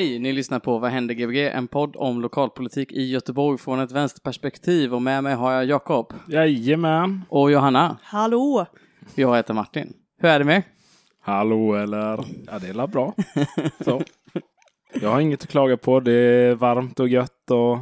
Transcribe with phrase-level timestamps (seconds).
[0.00, 1.36] Hej, ni lyssnar på Vad händer Gbg?
[1.46, 6.12] En podd om lokalpolitik i Göteborg från ett vänsterperspektiv och med mig har jag Jakob
[6.28, 7.22] Jajamän.
[7.28, 7.96] och Johanna.
[8.02, 8.66] Hallå!
[9.14, 9.92] Jag heter Martin.
[10.20, 10.62] Hur är det med?
[11.20, 12.24] Hallå eller?
[12.50, 13.14] Ja, det är la bra.
[13.84, 14.02] Så.
[15.00, 16.00] Jag har inget att klaga på.
[16.00, 17.78] Det är varmt och gött och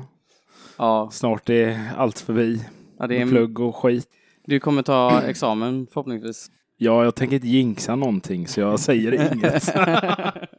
[0.79, 2.65] Ja, snart är allt förbi.
[2.99, 3.31] ja det är Med en...
[3.31, 4.09] plugg och skit.
[4.45, 6.51] du kommer ta examen förhoppningsvis.
[6.77, 9.75] Ja, jag tänker inte jinxa någonting så jag säger inget.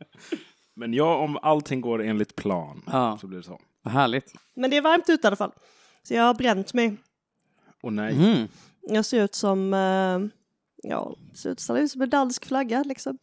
[0.79, 3.17] Men ja, om allting går enligt plan Ja.
[3.21, 3.59] så blir det så.
[3.81, 4.33] Vad härligt.
[4.53, 5.51] Men det är varmt ute i alla fall.
[6.03, 6.97] Så jag har bränt mig.
[7.83, 8.13] Och nej.
[8.13, 8.47] Mm.
[8.81, 10.19] Jag ser ut som, eh,
[10.89, 13.17] ja, ser ut som en dansk flagga liksom.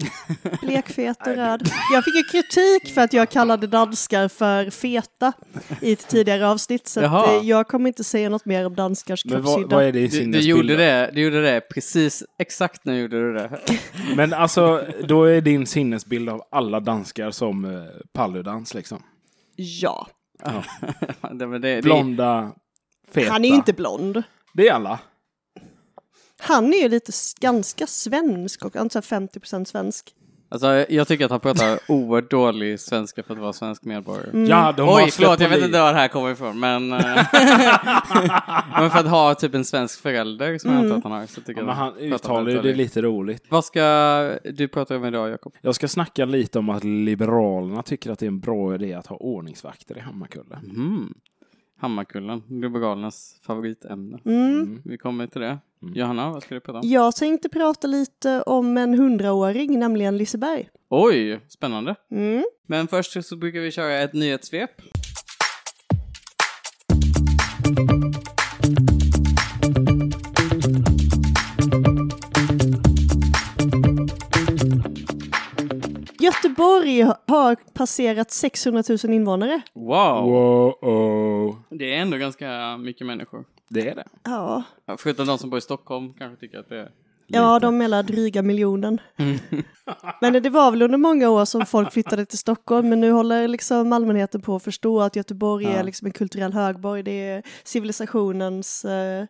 [0.60, 1.70] Blekfet och röd.
[1.92, 5.32] Jag fick ju kritik för att jag kallade danskar för feta
[5.80, 6.88] i ett tidigare avsnitt.
[6.88, 9.76] Så att, eh, jag kommer inte säga något mer om danskars Men vad, kroppshydda.
[9.76, 13.20] vad är det i Du, du, gjorde det, du gjorde det precis exakt när gjorde
[13.20, 13.60] du det.
[14.16, 19.02] Men alltså, då är din sinnesbild av alla danskar som eh, palludans liksom.
[19.56, 20.06] Ja,
[21.32, 22.52] det, det, Blonda,
[23.12, 23.32] feta.
[23.32, 24.22] han är inte blond.
[24.52, 24.98] Det är alla.
[26.40, 30.14] Han är ju lite ganska svensk och alltså 50% svensk.
[30.52, 34.30] Alltså, jag tycker att han pratar oerhört dålig svenska för att vara svensk medborgare.
[34.30, 34.50] Mm.
[34.50, 36.92] Ja, de Oj, förlåt, jag vet inte var det här kommer ifrån, men...
[36.92, 36.98] eh,
[38.80, 41.40] men för att ha typ en svensk förälder som jag antar att han har, så
[41.40, 43.44] tycker Ja, jag men han uttalar ju det lite roligt.
[43.48, 43.82] Vad ska
[44.44, 45.54] du prata om idag, Jakob?
[45.60, 49.06] Jag ska snacka lite om att Liberalerna tycker att det är en bra idé att
[49.06, 50.58] ha ordningsvakter i Hammarkulle.
[50.64, 51.14] Mm.
[51.80, 54.18] Hammarkullen, Liberalernas favoritämne.
[54.24, 54.82] Mm.
[54.84, 55.58] Vi kommer till det.
[55.82, 55.94] Mm.
[55.94, 56.88] Johanna, vad ska du prata om?
[56.88, 60.68] Jag tänkte prata lite om en hundraåring, nämligen Liseberg.
[60.88, 61.94] Oj, spännande.
[62.10, 62.44] Mm.
[62.66, 64.70] Men först så brukar vi köra ett nyhetssvep.
[76.20, 79.60] Göteborg har passerat 600 000 invånare.
[79.74, 80.24] Wow!
[80.30, 81.56] Wow.
[81.70, 83.44] Det är ändå ganska mycket människor.
[83.68, 84.04] Det är det.
[84.24, 86.90] Ja, Ja, Förutom de som bor i Stockholm kanske tycker att det är...
[87.26, 87.66] ja Lite.
[87.66, 89.00] de menar dryga miljonen.
[90.20, 93.48] Men det var väl under många år som folk flyttade till Stockholm, men nu håller
[93.48, 95.70] liksom allmänheten på att förstå att Göteborg Ja.
[95.70, 97.02] är liksom en kulturell högborg.
[97.02, 99.24] Det är civilisationens eh,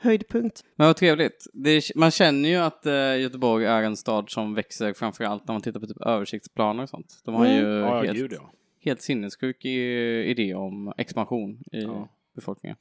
[0.00, 0.64] höjdpunkt.
[0.76, 1.46] Men vad trevligt.
[1.52, 5.48] Det är, man känner ju att eh, Göteborg är en stad som växer framför allt
[5.48, 7.20] när man tittar på typ översiktsplaner och sånt.
[7.24, 7.56] De har Mm.
[7.58, 8.50] ju Ja, helt, gud ja.
[8.84, 12.08] helt sinnessjuk i- idé om expansion i Ja.
[12.36, 12.76] befolkningen.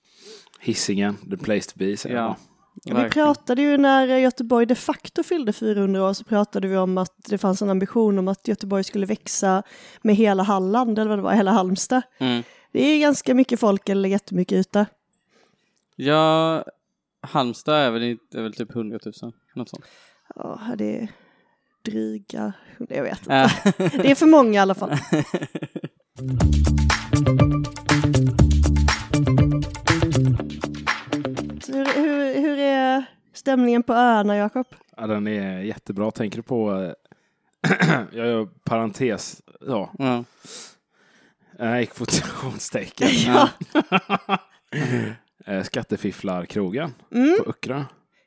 [0.60, 2.36] Hisingen, the place to be, säger Ja,
[2.86, 3.04] jag.
[3.04, 7.16] Vi pratade ju när Göteborg de facto fyllde 400 år så pratade vi om att
[7.30, 9.64] det fanns en ambition om att Göteborg skulle växa
[10.02, 12.02] med hela Halland, eller vad det var, hela Halmstad.
[12.18, 12.44] Mm.
[12.72, 14.86] Det är ganska mycket folk eller jättemycket yta.
[15.96, 16.64] Ja,
[17.22, 19.86] Halmstad är väl, inte- är väl typ 100 000, något sånt.
[20.36, 21.08] Ja, det är
[21.86, 22.54] dryga,
[22.90, 23.34] jag vet inte.
[23.36, 23.52] Äh.
[23.78, 24.98] Det är för många i alla fall.
[31.62, 34.66] Så Hur, hur, hur är stämningen på öarna, Jakob?
[34.98, 36.12] Ja, den är jättebra.
[36.12, 36.74] Tänker du på...
[36.74, 36.92] eh,
[38.12, 39.42] jag gör parentes.
[39.62, 40.24] Ja, ja.
[41.86, 43.10] quotationstecken.
[43.28, 43.50] Ja.
[45.50, 47.86] Eh, Skattefifflarkrogen Mm, på Uckra.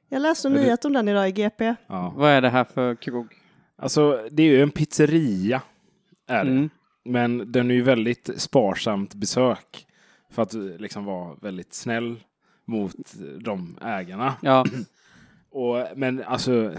[0.08, 1.74] jag läste en nyhet om den idag i GP.
[1.86, 2.12] Ja.
[2.16, 3.34] Vad är det här för krog?
[3.76, 5.62] Alltså, det är ju en pizzeria.
[6.28, 6.50] Är det.
[6.50, 6.70] Mm.
[7.04, 9.86] Men den är ju väldigt sparsamt besök.
[10.30, 12.20] För att liksom vara väldigt snäll
[12.64, 12.94] mot
[13.40, 14.34] de ägarna.
[14.42, 14.64] Ja,
[15.50, 16.72] Och, men alltså,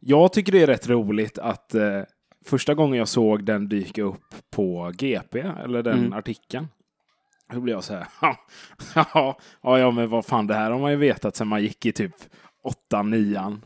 [0.00, 2.02] jag tycker det är rätt roligt att eh,
[2.44, 6.12] första gången jag såg den dyka upp på GP, eller den Mm.
[6.12, 6.68] artikeln,
[7.52, 8.36] då blev jag så här, ja,
[9.62, 11.92] ja, ja, men vad fan, det här har man ju vetat sedan man gick i
[11.92, 12.12] typ
[12.64, 13.64] åtta, nian.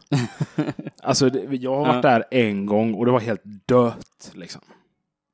[1.03, 4.61] alltså, det, jag har varit där en gång och det var helt dött, liksom.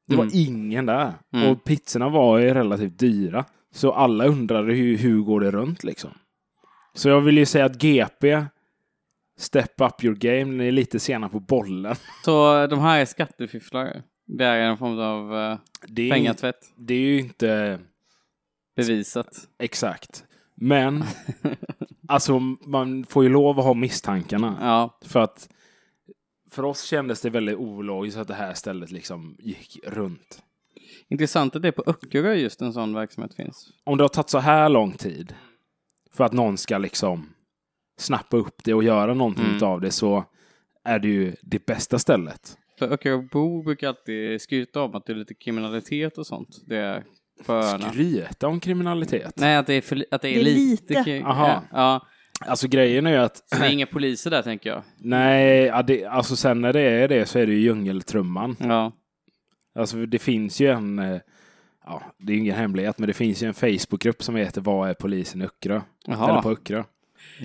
[0.08, 0.34] Det var Mm.
[0.36, 1.12] ingen där.
[1.32, 1.48] Mm.
[1.50, 3.44] Och pizzorna var ju relativt dyra.
[3.74, 6.10] Så alla undrade hur, hur går det runt liksom.
[6.94, 8.44] Så jag vill ju säga att GP
[9.38, 11.94] Step up your game, ni är lite sena på bollen.
[12.24, 14.02] så de här är skattefifflare.
[14.26, 15.58] Det är en form av eh,
[15.88, 16.72] Det är, pengatvätt.
[16.76, 17.78] det är ju inte
[18.86, 19.48] Bevisat.
[19.58, 20.24] exakt.
[20.54, 21.04] Men
[22.08, 24.58] alltså man får ju lov att ha misstankarna.
[24.60, 25.48] Ja, För att
[26.50, 30.42] för oss kändes det väldigt ologiskt att det här stället liksom gick runt.
[31.08, 33.68] Intressant att det är på Öckerö just en sån verksamhet finns.
[33.84, 35.34] Om det har tagit så här lång tid
[36.12, 37.28] för att någon ska liksom
[37.98, 39.62] snappa upp det och göra någonting Mm.
[39.62, 40.24] av det så
[40.84, 42.58] är det ju det bästa stället.
[42.78, 46.60] För Öckeröbor brukar alltid skryta om att det är lite kriminalitet och sånt.
[46.66, 47.04] Det
[47.48, 47.90] öarna.
[47.90, 49.32] Skryta om kriminalitet.
[49.36, 50.98] Nej, att det är, för, att det är, Det är lite.
[51.04, 51.26] lite.
[51.26, 51.62] Aha.
[51.72, 52.06] Ja,
[52.46, 54.82] Alltså grejen är ju att så det är inga poliser där tänker jag.
[54.98, 55.70] nej,
[56.06, 58.56] alltså sen när det är det så är det ju djungeltrumman.
[58.60, 58.92] Ja.
[59.74, 61.20] Alltså det finns ju en, eh,
[61.84, 64.90] ja det är ju ingen hemlighet, men det finns ju en Facebookgrupp som heter Vad
[64.90, 65.80] är polisen i Öckerö?
[66.08, 66.84] Eller på Öckerö.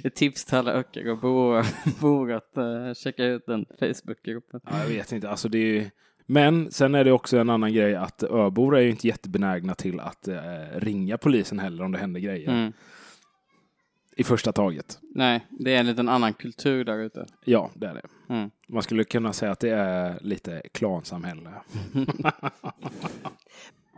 [0.04, 1.66] Ett tips till alla Öckeröbor
[2.02, 4.60] bor att uh, checka ut den Facebookgruppen.
[4.64, 5.90] Ja, jag vet inte, alltså det är ju...
[6.26, 10.00] Men sen är det också en annan grej att öbor är ju inte jättebenägna till
[10.00, 10.38] att eh,
[10.76, 12.50] ringa polisen heller om det händer grejer.
[12.50, 12.74] Mm.
[14.18, 15.00] I första taget.
[15.02, 17.26] Nej, det är en liten annan kultur där ute.
[17.46, 18.34] Ja, det är det.
[18.34, 18.52] Mm.
[18.68, 21.50] Man skulle kunna säga att det är lite klansamhälle.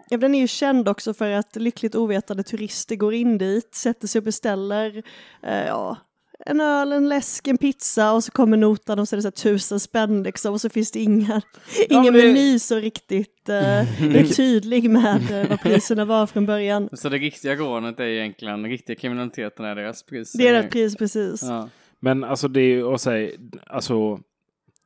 [0.09, 4.07] Ja, den är ju känd också för att lyckligt ovetande turister går in dit, sätter
[4.07, 5.03] sig och beställer
[5.43, 5.97] eh, ja,
[6.45, 9.27] en öl, en läsk, en pizza och så kommer notan och så är det så
[9.27, 11.41] här tusen spänn liksom och så finns det inga,
[11.89, 16.45] ingen men det- meny så riktigt eh, är tydlig med eh, vad priserna var från
[16.45, 16.89] början.
[16.93, 20.33] Så det riktiga rånet är egentligen, den riktiga kriminaliteten är deras pris.
[20.33, 21.43] Det är rätt pris precis.
[21.43, 21.69] Ja.
[21.99, 23.31] Men alltså det är ju att säga,
[23.67, 24.19] alltså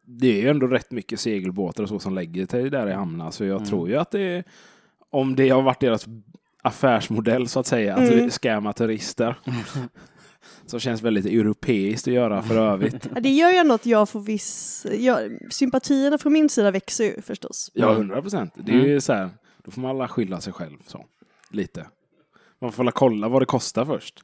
[0.05, 3.31] det är ju ändå rätt mycket segelbåtar och så som lägger sig där i hamnar.
[3.31, 3.69] Så jag Mm.
[3.69, 4.43] tror ju att det är,
[5.09, 6.05] om det har varit deras
[6.61, 8.29] affärsmodell så att säga, att Mm.
[8.29, 9.35] scamma turister.
[10.65, 13.07] så känns väldigt europeiskt att göra för övrigt.
[13.15, 17.03] Ja, Det gör ju ändå att jag får viss, ja, sympatierna från min sida växer
[17.03, 17.71] ju förstås.
[17.73, 18.53] Ja, hundra procent.
[18.55, 19.29] Det är ju så här,
[19.63, 21.05] då får man alla skylla sig själv så.
[21.51, 21.85] Lite.
[22.61, 24.23] Man får alla kolla vad det kostar först.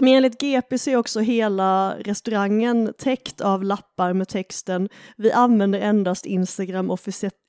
[0.00, 5.80] Men enligt GP så är också hela restaurangen täckt av lappar med texten Vi använder
[5.80, 6.90] endast Instagram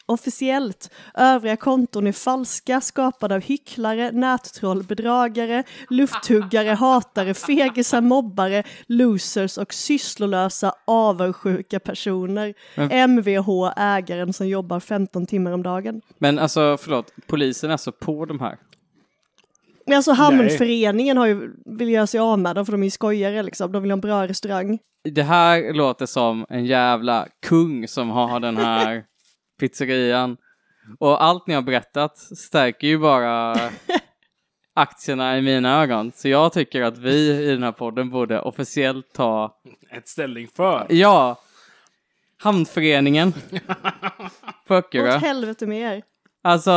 [0.10, 0.92] officiellt.
[1.14, 9.74] Övriga konton är falska, skapade av hycklare, nättroll, bedragare, lufthuggare, hatare, fegisar, mobbare, losers och
[9.74, 12.54] sysslolösa avundsjuka personer.
[13.08, 16.02] MVH, ägaren som jobbar 15 timmar om dagen.
[16.18, 18.58] Men alltså, förlåt, polisen är alltså på de här?
[19.86, 22.92] Men alltså Hamnföreningen har ju, vill göra sig av med dem för de är ju
[22.92, 23.72] skojare liksom.
[23.72, 24.80] De vill ha en bra restaurang.
[25.04, 29.04] Det här låter som en jävla kung som har den här
[29.60, 30.38] pizzerian.
[31.00, 33.56] Och allt ni har berättat stärker ju bara
[34.74, 36.12] aktierna i mina ögon.
[36.16, 39.62] Så jag tycker att vi i den här podden borde officiellt ta,
[39.92, 40.86] Ett ställning för.
[40.90, 41.40] ja,
[42.42, 43.32] Hamnföreningen
[44.68, 45.12] på Åt Öckerö.
[45.18, 46.04] helvete med er.
[46.42, 46.72] Alltså,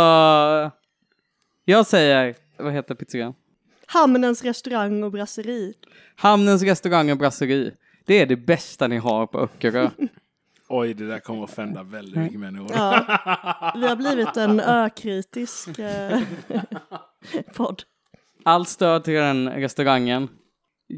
[1.64, 3.34] jag säger, vad heter pizzerian?
[3.86, 5.74] Hamnens restaurang och brasseri.
[6.16, 7.72] Hamnens restaurang och brasseri.
[8.06, 9.90] Det är det bästa ni har på Öckerö.
[10.74, 12.70] Oj, det där kommer att offenda väldigt mycket människor.
[12.74, 13.04] Ja,
[13.74, 16.18] vi har blivit en ökritisk eh,
[17.54, 17.82] podd.
[18.44, 20.28] Allt stöd till den restaurangen.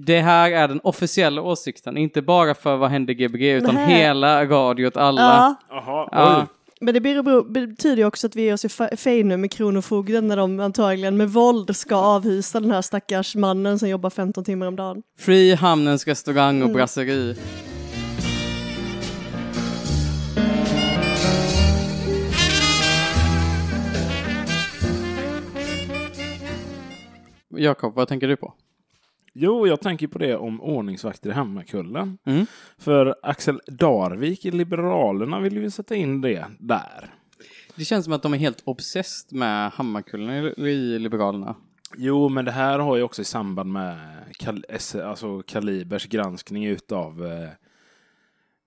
[0.07, 3.95] Det här är den officiella åsikten, inte bara för Vad hände Gbg utan Nej.
[3.95, 5.57] hela Radio åt alla.
[5.69, 6.47] Ja, oj.
[6.81, 10.37] men det betyder ju också att vi ger oss i fejd nu med Kronofogden när
[10.37, 14.77] de antagligen med våld ska avhysa den här stackars mannen som jobbar 15 timmar om
[14.77, 15.03] dagen.
[15.19, 17.37] Free Hamnens restaurang och brasseri.
[27.59, 28.55] Jakob, vad tänker du på?
[29.33, 32.19] Jo, jag tänker på det om ordningsvakter i Hammarkullen.
[32.25, 32.47] Mm.
[32.79, 37.15] För Axel Darvik i Liberalerna vill ju sätta in det där.
[37.77, 41.55] Det känns som att de är helt obsessed med Hammarkullen i- Liberalerna.
[41.97, 43.99] Jo, men det här har ju också i samband med
[44.39, 44.65] Kal
[45.05, 47.49] alltså Kalibers granskning utav eh,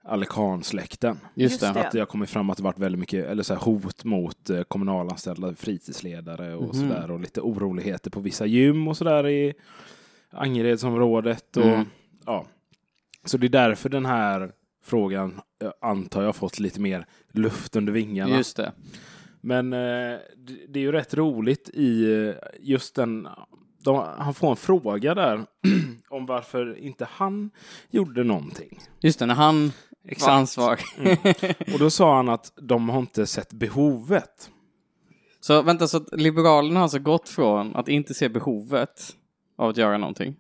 [0.08, 1.20] Alican-släkten.
[1.34, 1.70] Just, det.
[1.70, 4.50] Att det har kommit fram att det varit väldigt mycket eller så här, hot mot
[4.50, 6.90] eh, kommunalanställda fritidsledare och Mhm.
[6.90, 9.54] sådär och lite oroligheter på vissa gym och sådär i
[10.32, 11.86] Angeredsområdet och Mm.
[12.26, 12.46] ja.
[13.26, 14.52] Så det är därför den här
[14.84, 18.38] frågan jag antar jag fått lite mer luft under vingarna.
[18.38, 18.72] Just det.
[19.42, 20.18] Men eh,
[20.70, 23.28] det, är ju rätt roligt i eh, just den
[23.84, 25.42] de, han får en fråga där
[26.10, 27.50] om varför inte han
[27.90, 28.80] gjorde någonting.
[29.00, 29.72] Just det, när han
[30.20, 30.86] var ansvarig.
[31.74, 34.52] Och då sa han att de har inte sett behovet.
[35.40, 39.16] Så vänta, så Liberalerna har alltså gått från att inte se behovet
[39.58, 40.36] av att göra någonting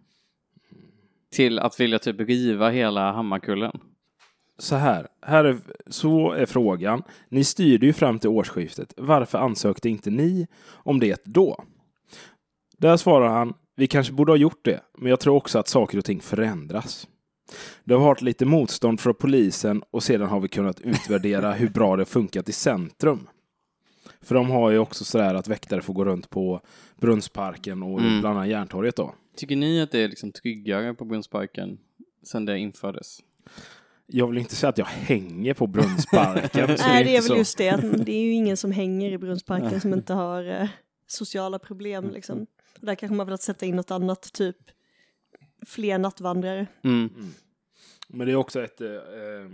[1.31, 3.79] till att vilja typ riva hela Hammarkullen.
[4.59, 5.57] Så här, här är,
[5.87, 7.03] så är frågan.
[7.29, 8.93] Ni styrde ju fram till årsskiftet.
[8.97, 11.63] Varför ansökte inte ni om det då?
[12.77, 15.97] Där svarar han, vi kanske borde ha gjort det, men jag tror också att saker
[15.97, 17.07] och ting förändras.
[17.83, 21.95] Det har varit lite motstånd från polisen och sedan har vi kunnat utvärdera hur bra
[21.97, 23.27] det funkat i centrum.
[24.21, 26.61] För de har ju också sådär att väktare får gå runt på
[26.95, 28.21] Brunnsparken och Mm.
[28.21, 29.15] bland annat Järntorget då.
[29.35, 31.77] Tycker ni att det är liksom tryggare på Brunnsparken
[32.23, 33.19] sen det infördes?
[34.05, 36.67] Jag vill inte säga att jag hänger på Brunnsparken.
[36.79, 37.35] Nej, det är väl så.
[37.37, 37.69] just det.
[37.69, 40.69] att Det är ju ingen som hänger i Brunnsparken som inte har eh,
[41.07, 42.45] sociala problem liksom.
[42.79, 44.57] Och där kanske man vill sätta in något annat, typ
[45.65, 46.67] fler nattvandrare.
[46.83, 47.09] Mm.
[48.07, 49.49] Men det är också ett eh, eh,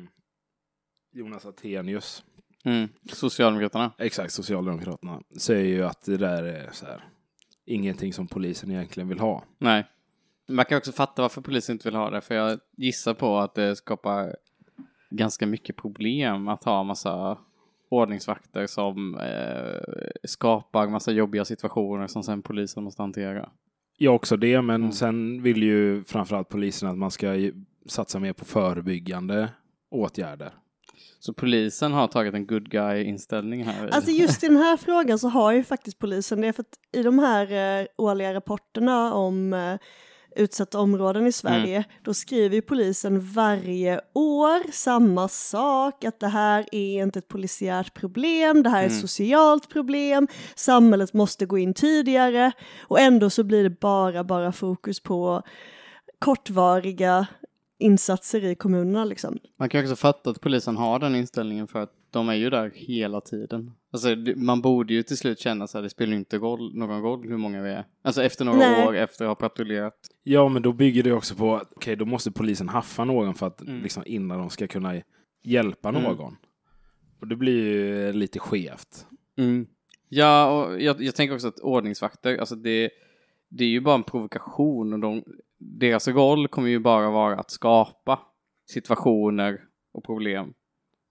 [1.13, 2.23] Jonas Attenius,
[2.65, 2.89] Mm.
[3.11, 3.91] Socialdemokraterna.
[3.97, 7.03] exakt Socialdemokraterna, säger ju att det där är så här,
[7.65, 9.43] ingenting som polisen egentligen vill ha.
[9.57, 9.85] Nej.
[10.47, 13.55] Man kan också fatta varför polisen inte vill ha det, för jag gissar på att
[13.55, 14.35] det skapar
[15.09, 17.37] ganska mycket problem att ha massa
[17.89, 23.49] ordningsvakter som eh, skapar massa jobbiga situationer som sen polisen måste hantera.
[23.97, 24.91] Ja, också det, men Mm.
[24.91, 27.51] sen vill ju framförallt polisen att man ska
[27.87, 29.49] satsa mer på förebyggande
[29.91, 30.53] åtgärder.
[31.19, 33.87] Så polisen har tagit en good guy-inställning här.
[33.87, 37.03] Alltså just i den här frågan så har ju faktiskt polisen det, för att i
[37.03, 39.75] de här eh, årliga rapporterna om eh,
[40.35, 47.03] utsatta områden i Sverige, då skriver polisen varje år samma sak, att det här är
[47.03, 49.01] inte ett polisiärt problem, det här är ett Mm.
[49.01, 54.99] socialt problem, samhället måste gå in tidigare och ändå så blir det bara, bara fokus
[54.99, 55.41] på
[56.19, 57.27] kortvariga
[57.79, 59.37] insatser i kommunerna liksom.
[59.59, 62.71] Man kan också fatta att polisen har den inställningen för att de är ju där
[62.75, 63.71] hela tiden.
[63.91, 67.01] Alltså man borde ju till slut känna så här, det spelar ju inte roll, någon
[67.01, 67.85] roll hur många vi är.
[68.01, 68.87] Alltså efter några Nej.
[68.87, 69.95] år efter att ha patrullerat.
[70.23, 73.47] Ja, men då bygger det också på att okej, då måste polisen haffa någon för
[73.47, 73.81] att Mm.
[73.83, 74.93] liksom, innan de ska kunna
[75.43, 76.03] hjälpa Mm.
[76.03, 76.35] någon.
[77.21, 79.05] Och det blir ju lite skevt.
[80.09, 82.89] Ja, och jag, jag tänker också att ordningsvakter, alltså det,
[83.49, 85.23] det är ju bara en provokation och de,
[85.59, 88.19] deras roll kommer ju bara vara att skapa
[88.69, 89.61] situationer
[89.93, 90.53] och problem.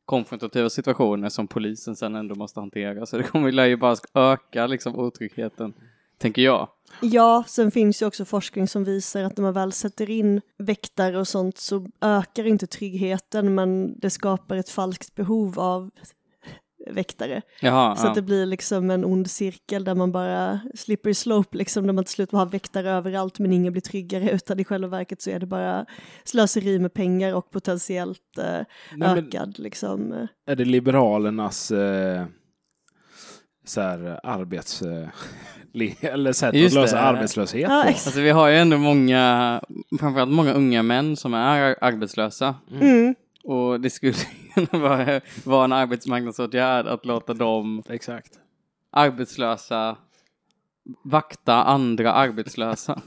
[0.04, 3.06] Konfrontativa situationer som polisen sen ändå måste hantera.
[3.06, 5.74] Så det kommer ju bara öka liksom otryggheten,
[6.18, 6.68] tänker jag.
[7.00, 11.18] Ja, sen finns ju också forskning som visar att när man väl sätter in väktare
[11.18, 15.90] och sånt så ökar inte tryggheten men det skapar ett falskt behov av
[16.90, 17.42] väktare.
[17.60, 21.86] Jaha, Så att det blir liksom en ond cirkel där man bara slipper slope liksom
[21.86, 25.22] där man till slut har väktare överallt men ingen blir tryggare utan i själva verket
[25.22, 25.86] så är det bara
[26.24, 30.12] slöseri med pengar och potentiellt eh, Nej, men ökad liksom.
[30.12, 32.24] eh, är det Liberalernas eh,
[33.64, 34.82] så här, arbets...
[34.82, 35.08] Eh,
[36.00, 37.02] eller sätt Just att lösa det.
[37.02, 37.84] arbetslöshet Ja.
[37.84, 39.60] Alltså vi har ju ändå många,
[40.00, 42.54] framförallt många unga män som är arbetslösa.
[42.70, 43.14] Mm.
[43.44, 44.14] Och det skulle
[44.54, 48.32] kunna vara, vara en arbetsmarknadsåtgärd att låta dem Exakt.
[48.90, 49.96] arbetslösa
[51.02, 53.02] vakta andra arbetslösa.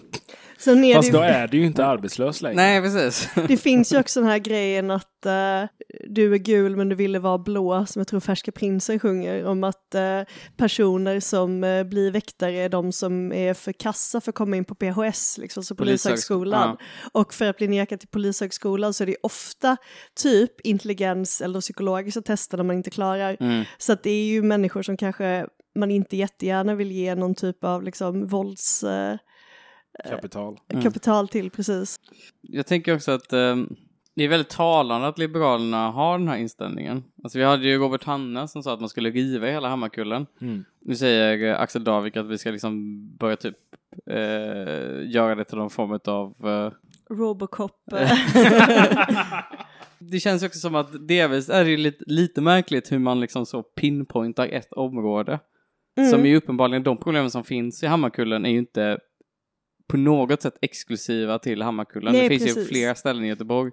[0.57, 2.55] Sen är Fast det, då är du ju inte arbetslös längre.
[2.55, 3.29] Nej, precis.
[3.47, 5.63] det finns ju också den här grejen att eh,
[6.09, 9.63] du är gul men du ville vara blå som jag tror Färska Prinsen sjunger om
[9.63, 10.21] att eh,
[10.57, 14.65] personer som eh, blir väktare är de som är för kassa för att komma in
[14.65, 16.77] på PHS, liksom, så Polishögskolan.
[17.11, 19.77] Och för att bli nekad till Polishögskolan så är det ofta
[20.21, 23.37] typ intelligens eller psykologiska tester man inte klarar.
[23.39, 23.63] Mm.
[23.77, 27.63] Så att det är ju människor som kanske man inte jättegärna vill ge någon typ
[27.63, 29.19] av liksom våldskapital eh,
[30.09, 30.59] Kapital.
[30.69, 30.83] Mm.
[30.83, 31.95] kapital till precis.
[32.41, 33.55] Jag tänker också att eh,
[34.15, 37.03] det är väldigt talande att Liberalerna har den här inställningen.
[37.23, 40.25] Alltså vi hade ju Robert Hanna som sa att man skulle riva hela Hammarkullen.
[40.41, 40.65] Mm.
[40.81, 43.57] Nu säger eh, Axel Davik att vi ska liksom börja typ
[44.09, 46.71] eh, göra det till någon form av eh,
[47.09, 47.93] Robocop.
[47.93, 48.11] eh,
[50.11, 53.63] Det känns också som att delvis är det lite, lite märkligt hur man liksom så
[53.63, 55.39] pinpointar ett område.
[55.97, 56.11] Mm.
[56.11, 58.99] Som är ju uppenbarligen de problemen som finns i Hammarkullen är ju inte
[59.87, 62.13] på något sätt exklusiva till Hammarkullen.
[62.13, 62.69] Nej, det finns ju precis.
[62.69, 63.71] flera ställen i Göteborg.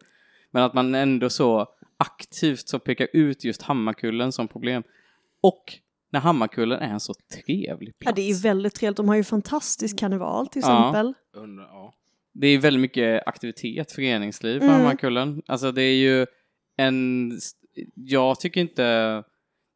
[0.51, 1.67] Men att man ändå så
[1.97, 4.83] aktivt så pekar ut just Hammarkullen som problem.
[5.41, 5.79] Och
[6.11, 7.15] när Hammarkullen är en så
[7.45, 8.11] trevlig plats.
[8.11, 8.97] Ja, det är ju väldigt trevligt.
[8.97, 10.89] De har ju fantastisk karneval till Ja.
[10.89, 11.15] exempel.
[11.59, 11.95] Ja.
[12.33, 14.77] Det är väldigt mycket aktivitet, föreningsliv på Mm.
[14.77, 15.43] Hammarkullen.
[15.47, 16.27] Alltså det är ju
[16.77, 17.33] en,
[17.95, 19.25] jag tycker inte,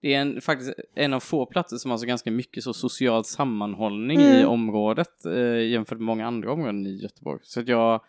[0.06, 3.24] det är en, faktiskt en av få platser som har så ganska mycket så social
[3.24, 4.48] sammanhållning i Mm.
[4.48, 7.40] området eh, jämfört med många andra områden i Göteborg.
[7.42, 8.00] Så att jag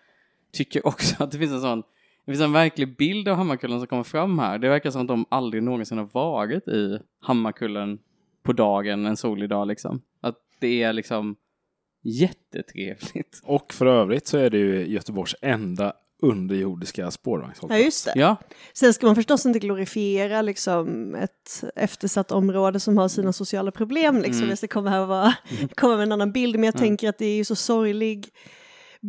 [0.51, 1.83] tycker också att det finns en sån,
[2.25, 4.59] det finns en verklig bild av Hammarkullen som kommer fram här.
[4.59, 7.99] Det verkar som att de aldrig någonsin har varit i Hammarkullen
[8.43, 10.01] på dagen, en solig dag liksom.
[10.21, 11.35] Att det är liksom
[12.03, 13.41] jättetrevligt.
[13.43, 17.83] Och för övrigt så är det ju Göteborgs enda underjordiska Ja, spårvagnshållplats.
[17.85, 18.11] just det.
[18.15, 18.35] Ja,
[18.73, 24.15] Sen ska man förstås inte glorifiera liksom, ett eftersatt område som har sina sociala problem.
[24.17, 24.37] Liksom.
[24.37, 24.49] Mm.
[24.49, 25.33] Jag ska komma här och vara,
[25.75, 26.87] komma med en annan bild, men jag Mm.
[26.87, 28.29] tänker att det är ju så sorglig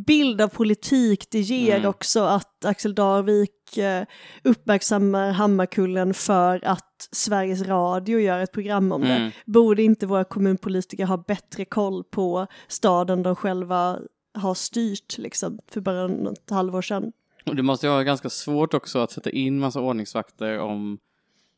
[0.06, 1.88] bild av politik det ger Mm.
[1.88, 4.04] också att Axel Darvik eh,
[4.44, 9.14] uppmärksammar Hammarkullen för att Sveriges Radio gör ett program om det.
[9.16, 9.30] Mm.
[9.46, 13.98] Borde inte våra kommunpolitiker ha bättre koll på staden de själva
[14.34, 17.12] har styrt liksom, för bara något halvår sedan?
[17.46, 20.98] Och det måste ju vara ganska svårt också att sätta in massa ordningsvakter om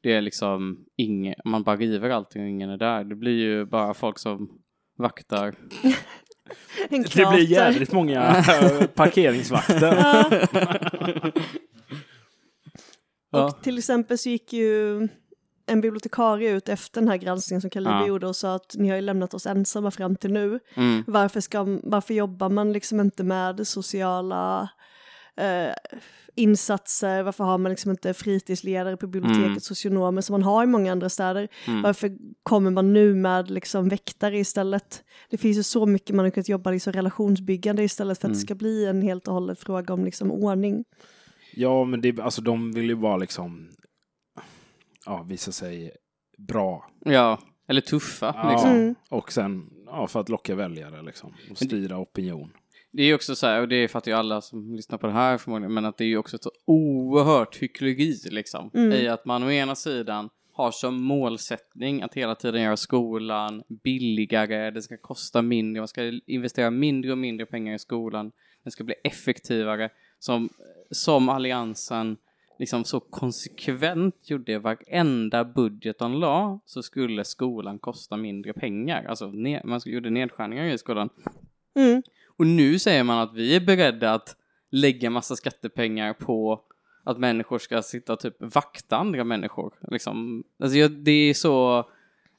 [0.01, 3.05] det är liksom ingen, man bara river allting och ingen är där.
[3.05, 4.51] Det blir ju bara folk som
[4.97, 5.55] vaktar.
[6.91, 8.45] En Det blir jävligt många
[8.95, 9.97] parkeringsvakter.
[13.31, 13.45] Ja.
[13.45, 15.09] Och till exempel så gick ju
[15.71, 18.07] en bibliotekarie ut efter den här granskningen som Kaliber Ja.
[18.07, 20.61] gjorde och sa att ni har ju lämnat oss ensamma fram till nu.
[20.75, 21.05] Mm.
[21.07, 24.69] Varför, ska, varför jobbar man liksom inte med sociala
[25.37, 25.75] eh,
[26.35, 27.23] insatser?
[27.23, 29.61] Varför har man liksom inte fritidsledare på biblioteket, Mm.
[29.61, 31.49] socionomer som man har i många andra städer?
[31.67, 31.83] Mm.
[31.83, 32.11] Varför
[32.43, 35.05] kommer man nu med liksom väktare istället?
[35.31, 38.35] Det finns ju så mycket man har kunnat jobba liksom relationsbyggande istället för att Mm.
[38.41, 40.85] det ska bli en helt och hållet fråga om liksom ordning.
[41.55, 43.69] Ja, men det, alltså, de vill ju bara liksom
[45.07, 45.91] ja, visa sig
[46.39, 46.91] bra.
[47.05, 47.39] Ja,
[47.69, 48.71] eller tuffa Ja, liksom.
[48.71, 48.95] Mm.
[49.09, 52.53] Och sen ja, för att locka väljare liksom, och styra opinion.
[52.93, 55.13] Det är ju också så här, och det fattar ju alla som lyssnar på det
[55.13, 58.71] här förmodligen, men att det är ju också ett så oerhört hyckleri liksom.
[58.75, 58.93] Mm.
[58.93, 64.71] I att man å ena sidan har som målsättning att hela tiden göra skolan billigare,
[64.71, 68.85] det ska kosta mindre, man ska investera mindre och mindre pengar i skolan, den ska
[68.85, 70.49] bli effektivare, som,
[70.91, 72.17] som alliansen
[72.61, 79.05] liksom så konsekvent gjorde varenda budget de la så skulle skolan kosta mindre pengar.
[79.05, 81.09] Alltså ne- man gjorde nedskärningar i skolan.
[81.75, 82.03] Mm.
[82.27, 84.37] Och nu säger man att vi är beredda att
[84.71, 86.61] lägga massa skattepengar på
[87.05, 89.75] att människor ska sitta och typ vakta andra människor.
[89.91, 90.45] Liksom.
[90.59, 91.79] Alltså jag, det är så,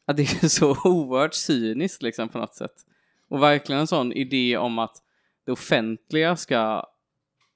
[0.05, 2.85] att det är så oerhört cyniskt liksom på något sätt.
[3.27, 4.97] Och verkligen en sån idé om att
[5.45, 6.85] det offentliga ska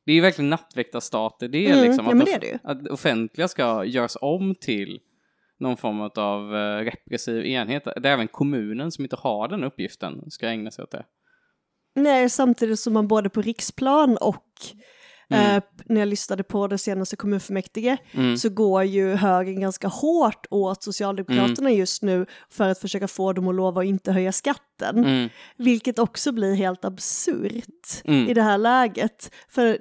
[0.05, 2.05] det är ju verkligen nattväktarstater det är Mm, liksom.
[2.05, 5.00] ja, att, men det är det att offentliga ska göras om till
[5.59, 7.83] någon form av eh, repressiv enhet.
[7.83, 11.05] Där även kommunen som inte har den uppgiften ska ägna sig åt det.
[11.95, 14.43] Nej, samtidigt som man både på riksplan och
[15.29, 15.55] Mm.
[15.57, 18.37] eh, när jag lyssnade på det senaste kommunfullmäktige Mm.
[18.37, 23.48] så går ju högern ganska hårt åt Socialdemokraterna just nu för att försöka få dem
[23.48, 24.98] att lova att inte höja skatten.
[24.98, 25.29] Mm.
[25.57, 28.29] Vilket också blir helt absurt Mm.
[28.29, 29.31] i det här läget.
[29.50, 29.79] För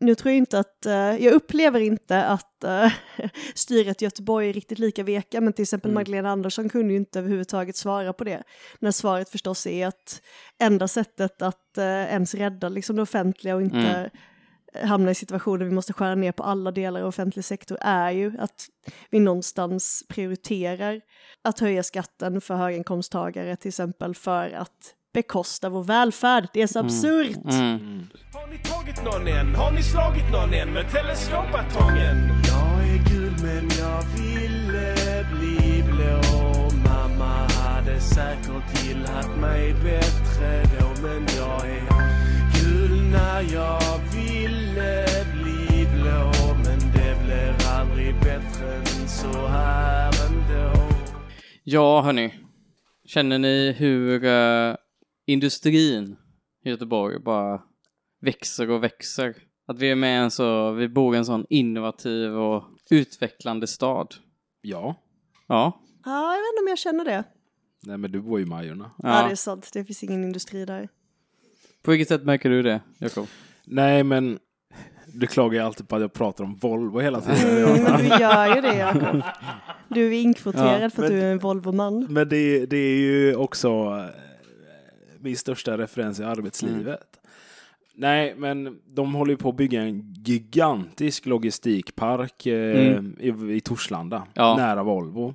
[0.00, 2.92] nu tror jag inte att, eh, jag upplever inte att uh,
[3.54, 5.94] styret i Göteborg är riktigt lika veka, men till exempel Mm.
[5.94, 8.42] Magdalena Andersson kunde ju inte överhuvudtaget svara på det.
[8.78, 10.22] När svaret förstås är att
[10.58, 14.88] enda sättet att uh, ens rädda liksom, det offentliga och inte Mm.
[14.88, 18.32] hamna i situationer vi måste skära ner på alla delar av offentlig sektor är ju
[18.38, 18.66] att
[19.10, 21.00] vi någonstans prioriterar
[21.44, 26.48] att höja skatten för höginkomsttagare till exempel för att bekosta vår välfärd.
[26.52, 27.52] Det är så absurt.
[27.52, 28.06] Mm.
[28.32, 29.54] Har ni tagit någon än?
[29.54, 32.16] Har ni slagit någon än med teleskopbatongen?
[32.52, 34.94] Jag är gul men jag ville
[35.32, 36.20] bli blå
[36.84, 41.86] Mamma hade säkert gillat mig bättre då Men jag är
[42.56, 46.32] gul när jag ville bli blå
[46.64, 50.88] Men det blir aldrig bättre än så här ändå
[51.64, 52.34] Ja, hörni.
[53.06, 54.74] Känner ni hur eh,
[55.26, 56.16] industrin
[56.64, 57.62] i Göteborg bara
[58.20, 59.34] växer och växer?
[59.66, 64.14] Att vi är med en så, vi bor i en sån innovativ och utvecklande stad.
[64.60, 64.94] Ja.
[65.46, 65.80] Ja.
[66.04, 67.24] Ja, jag vet inte om jag känner det.
[67.86, 68.90] Nej, men du bor ju i Majorna.
[68.98, 69.20] Ja.
[69.20, 69.26] ja.
[69.26, 69.70] det är sant.
[69.72, 70.88] Det finns ingen industri där.
[71.82, 73.26] På vilket sätt märker du det, Jakob?
[73.64, 74.38] Nej, men
[75.06, 77.76] du klagar ju alltid på att jag pratar om Volvo hela tiden.
[77.76, 79.22] Mm, du gör ju det, Jakob.
[79.88, 82.06] Du är inkvoterad Ja, för att men- du är en Volvo-man.
[82.10, 84.00] Men det, det är ju också
[85.20, 87.20] min största referens i arbetslivet.
[87.94, 93.16] Nej, men de håller ju på att bygga en gigantisk logistikpark eh, Mm.
[93.20, 94.56] i, i Torslanda, Ja.
[94.56, 95.34] nära Volvo.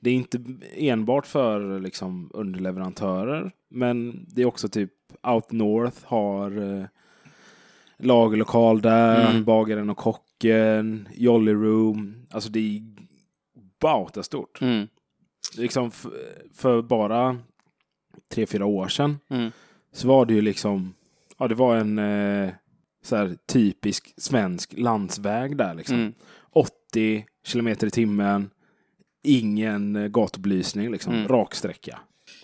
[0.00, 6.78] Det är inte enbart för liksom, underleverantörer, men det är också typ Out North har
[6.80, 6.84] eh,
[7.98, 9.44] lagerlokal där, Mm.
[9.44, 12.26] Bagaren och Kocken, Jolly Room.
[12.30, 12.82] Alltså det är
[13.80, 14.86] bautastort Mm.
[15.58, 15.90] liksom
[16.54, 17.38] för bara
[18.32, 19.50] tre, fyra år sedan Mm.
[19.92, 20.94] så var det ju liksom,
[21.38, 22.50] ja det var en eh,
[23.02, 25.96] så här typisk svensk landsväg där liksom.
[25.96, 26.14] Mm.
[26.52, 28.50] 80 kilometer i timmen,
[29.24, 31.28] ingen eh, gatubelysning liksom, Mm.
[31.28, 31.98] rak sträcka.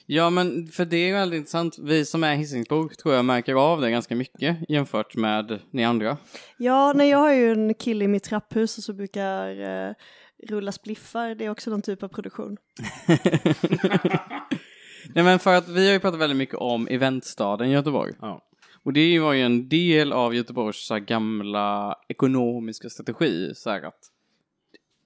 [0.07, 1.79] Ja, men för det är ju väldigt intressant.
[1.79, 6.17] Vi som är Hisingsbor tror jag märker av det ganska mycket jämfört med ni andra.
[6.59, 9.95] Ja, nej, jag har ju en kille i mitt trapphus och så brukar eh,
[10.49, 11.35] rulla spliffar.
[11.35, 12.57] Det är också någon typ av produktion.
[15.15, 18.13] Nej, men för att vi har ju pratat väldigt mycket om eventstaden Göteborg.
[18.21, 18.43] Ja.
[18.83, 23.53] Och det var ju en del av Göteborgs så här, gamla ekonomiska strategi.
[23.55, 24.11] Så här att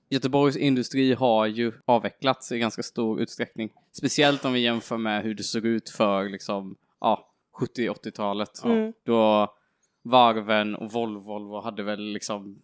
[0.09, 3.71] Göteborgs industri har ju avvecklats i ganska stor utsträckning.
[3.93, 8.65] Speciellt om vi jämför med hur det såg ut för liksom, ja, 70-80-talet.
[8.65, 8.93] Mm.
[9.05, 9.55] Då
[10.03, 12.63] varven och Volvo, Volvo hade väl liksom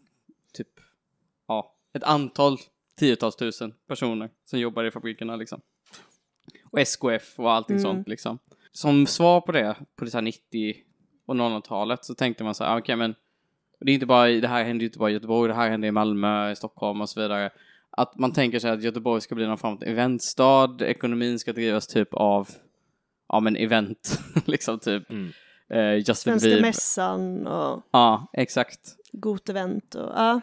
[0.52, 0.68] typ,
[1.46, 2.58] ja, ett antal
[2.98, 5.60] tiotals tusen personer som jobbade i fabrikerna liksom.
[6.72, 7.82] Och SKF och allting Mm.
[7.82, 8.38] sånt liksom.
[8.72, 10.74] Som svar på det, på det här 90
[11.26, 13.14] och 00-talet så tänkte man så här, ah, okej men
[13.80, 15.70] det är inte bara, i- det här händer ju inte bara i Göteborg, det här
[15.70, 17.50] händer i Malmö, i Stockholm och så vidare.
[17.90, 21.86] Att man tänker sig att Göteborg ska bli någon form av eventstad, ekonomin ska drivas
[21.86, 22.48] typ av,
[23.28, 25.10] ja men event, liksom typ.
[25.10, 25.32] Mm.
[25.96, 26.62] Justin Svenska Bieber.
[26.62, 28.80] mässan och Ja, exakt.
[29.12, 30.40] Got Event och ja.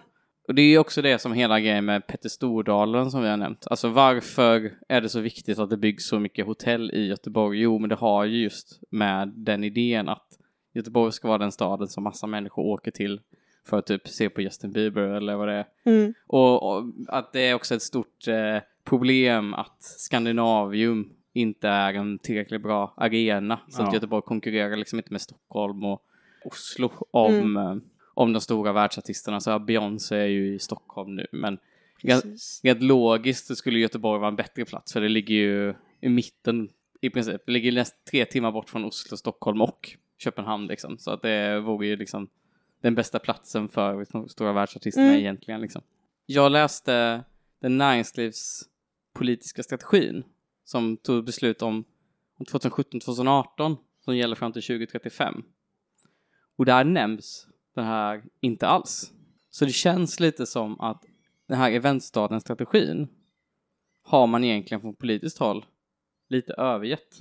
[0.49, 3.37] Och det är ju också det som hela grejen med Petter Stordalen som vi har
[3.37, 3.67] nämnt.
[3.67, 7.61] Alltså varför är det så viktigt att det byggs så mycket hotell i Göteborg?
[7.61, 10.27] Jo, men det har ju just med den idén att
[10.73, 13.21] Göteborg ska vara den staden som massa människor åker till
[13.65, 15.65] för att typ se på Justin Bieber eller vad det är.
[15.83, 16.13] Mm.
[16.27, 22.19] Och, och att det är också ett stort eh, problem att Skandinavium inte är en
[22.19, 23.59] tillräckligt bra arena.
[23.69, 23.93] Så att Ja.
[23.93, 26.01] Göteborg konkurrerar liksom inte med Stockholm och
[26.45, 27.75] Oslo om, eh,
[28.19, 29.39] om de stora världsartisterna.
[29.39, 31.57] Så Beyoncé är ju i Stockholm nu, men
[32.63, 36.69] rent logiskt så skulle Göteborg vara en bättre plats för det ligger ju i mitten
[37.01, 37.41] i princip.
[37.45, 40.97] Det ligger nästan tre timmar bort från Oslo, Stockholm och Köpenhamn liksom.
[40.97, 42.27] Så att det vore ju liksom
[42.81, 45.19] den bästa platsen för de stora världsartisterna Mm.
[45.19, 45.81] egentligen liksom.
[46.25, 47.23] Jag läste
[47.61, 50.23] den näringslivspolitiska strategin
[50.63, 51.83] som tog beslut om
[52.39, 55.43] 2017-2018 som gäller fram till 2035.
[56.55, 59.11] Och där nämns den här inte alls.
[59.51, 61.03] Så det känns lite som att
[61.47, 63.07] den här eventstaden-strategin
[64.03, 65.65] har man egentligen från politiskt håll
[66.29, 67.19] lite övergett.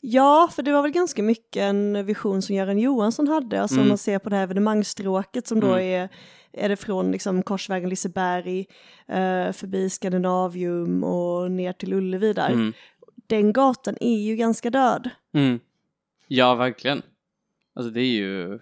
[0.00, 3.80] Ja, för det var väl ganska mycket en vision som Göran Johansson hade, alltså om
[3.80, 3.88] Mm.
[3.88, 5.80] man ser på det här evenemangsstråket som då Mm.
[5.80, 6.08] är,
[6.52, 8.58] är det från liksom Korsvägen Liseberg,
[9.08, 12.50] eh, förbi Skandinavium och ner till Ullevi där.
[12.50, 12.72] Mm.
[13.26, 15.10] Den gatan är ju ganska död.
[15.34, 15.60] Mm.
[16.28, 17.02] Ja, verkligen.
[17.74, 18.58] Alltså det är ju...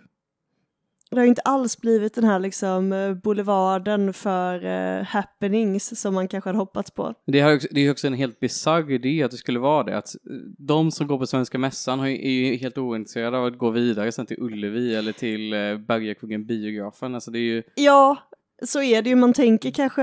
[1.15, 6.29] Det har inte alls blivit den här liksom eh, boulevarden för eh, happenings som man
[6.29, 7.15] kanske hade hoppats på.
[7.27, 9.97] Det är också, det är också en helt bisarr idé att det skulle vara det.
[9.97, 13.59] Att eh, de som går på Svenska Mässan har är ju helt ointresserade av att
[13.59, 17.15] gå vidare sen till Ullevi eller till eh, Bergakungen biografen.
[17.15, 17.63] Alltså det är ju...
[17.75, 18.17] Ja,
[18.65, 19.17] så är det ju.
[19.17, 20.03] Man tänker kanske,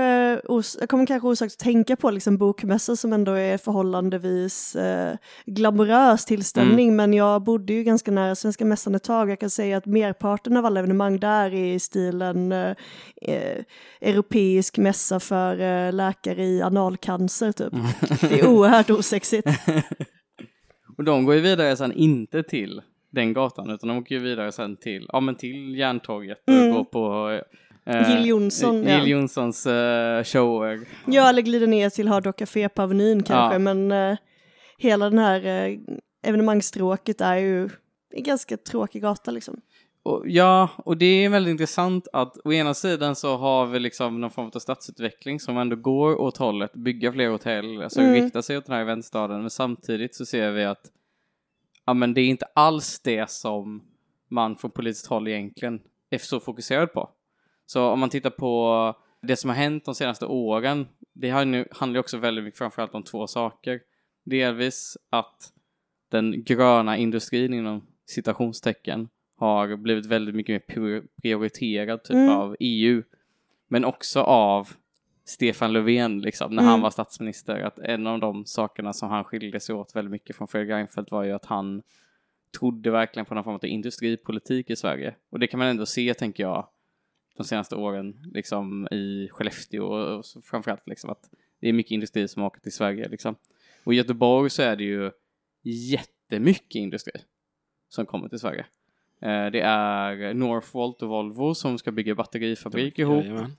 [0.80, 6.24] jag kommer kanske osökt att tänka på liksom bokmässor som ändå är förhållandevis eh, glamorös
[6.24, 9.30] tillställning, men jag bodde ju ganska nära Svenska Mässan ett tag.
[9.30, 12.74] Jag kan säga att merparten av alla evenemang där är i stilen eh,
[13.22, 13.64] eh,
[14.00, 17.72] europeisk mässa för eh, läkare i analcancer typ.
[18.20, 19.48] Det är oerhört osexigt.
[20.98, 24.52] Och de går ju vidare sen inte till den gatan utan de åker ju vidare
[24.52, 26.72] sen till, ja men till Järntorget och Mm.
[26.72, 27.40] går på eh,
[28.08, 29.04] Jill Johnson, Jill ja.
[29.06, 30.80] Johnsons eh, shower.
[31.06, 33.58] Ja, eller glider ner till Hard Rock Café på Avenyn kanske, Ja.
[33.58, 34.16] men eh,
[34.78, 35.78] hela den här eh,
[36.22, 37.62] evenemangsstråket är ju
[38.14, 39.60] en ganska tråkig gata liksom.
[40.02, 44.20] Och, ja, och det är väldigt intressant att å ena sidan så har vi liksom
[44.20, 48.14] någon form av stadsutveckling som ändå går åt hållet, bygga fler hotell, alltså Mm.
[48.14, 50.80] rikta sig åt den här eventstaden, men samtidigt så ser vi att
[51.86, 53.82] ja, men det är inte alls det som
[54.30, 57.10] man från politiskt håll egentligen är så fokuserad på.
[57.72, 61.68] Så om man tittar på det som har hänt de senaste åren, det har nu,
[61.70, 63.80] handlar ju också väldigt mycket framförallt om två saker.
[64.24, 65.52] Delvis att
[66.08, 72.28] den gröna industrin inom citationstecken har blivit väldigt mycket mer prior- prioriterad typ Mm.
[72.30, 73.02] av EU.
[73.68, 74.68] Men också av
[75.24, 76.70] Stefan Löfven liksom, när Mm.
[76.70, 77.60] han var statsminister.
[77.60, 81.10] Att en av de sakerna som han skilde sig åt väldigt mycket från Fredrik Reinfeldt
[81.10, 81.82] var ju att han
[82.58, 85.14] trodde verkligen på någon form av industripolitik i Sverige.
[85.30, 86.68] Och det kan man ändå se, tänker jag,
[87.40, 92.28] de senaste åren, liksom i Skellefteå och, och framförallt liksom att det är mycket industri
[92.28, 93.36] som åker till Sverige liksom.
[93.84, 95.10] Och i Göteborg så är det ju
[95.62, 97.12] jättemycket industri
[97.88, 98.66] som kommer till Sverige.
[99.22, 103.24] Eh, Det är Northvolt och Volvo som ska bygga batterifabrik ihop.
[103.24, 103.56] Jajamän.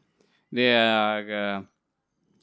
[0.50, 1.63] Det är eh,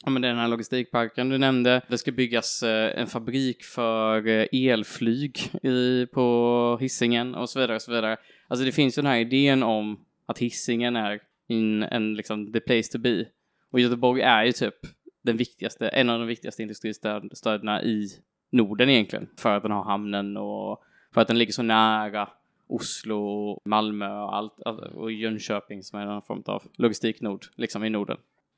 [0.04, 1.82] ja, men den här logistikparken du nämnde.
[1.88, 7.76] Det ska byggas eh, en fabrik för eh, elflyg i, på hissingen och så vidare.
[7.76, 8.16] Och så vidare.
[8.48, 12.60] Alltså det finns ju den här idén om att hissingen är in, en, liksom, the
[12.60, 13.24] place to be.
[13.70, 14.74] Och Göteborg är ju typ
[15.22, 18.08] den viktigaste, en av de viktigaste industristäderna i
[18.50, 19.28] Norden egentligen.
[19.36, 20.82] För att den har hamnen och
[21.14, 22.28] för att den ligger så nära
[22.66, 27.90] Oslo, Malmö och, allt, alltså, och Jönköping som är någon form av logistiknod, liksom i
[27.90, 28.16] Norden.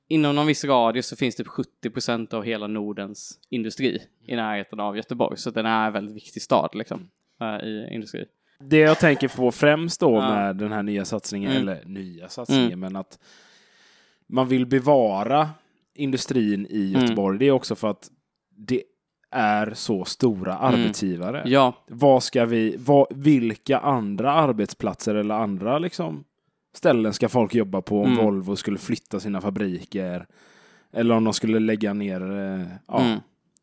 [0.08, 4.80] Inom någon viss radie så finns typ 70 procent av hela Nordens industri i närheten
[4.80, 8.24] av Göteborg, så den är en väldigt viktig stad liksom, eh, i industri.
[8.60, 10.34] Det jag tänker på främst då Ja.
[10.34, 11.62] med den här nya satsningen, Mm.
[11.62, 12.80] eller nya satsningen, Mm.
[12.80, 13.18] men att
[14.26, 15.50] man vill bevara
[15.94, 17.02] industrin i Mm.
[17.02, 17.38] Göteborg.
[17.38, 18.10] Det är också för att
[18.56, 18.82] det
[19.30, 21.42] är så stora arbetsgivare.
[21.46, 26.24] Ja, Vad ska vi, vad, vilka andra arbetsplatser eller andra liksom
[26.74, 28.24] ställen ska folk jobba på om Mm.
[28.24, 30.26] Volvo skulle flytta sina fabriker?
[30.92, 33.18] Eller om de skulle lägga ner eh, ja, mm.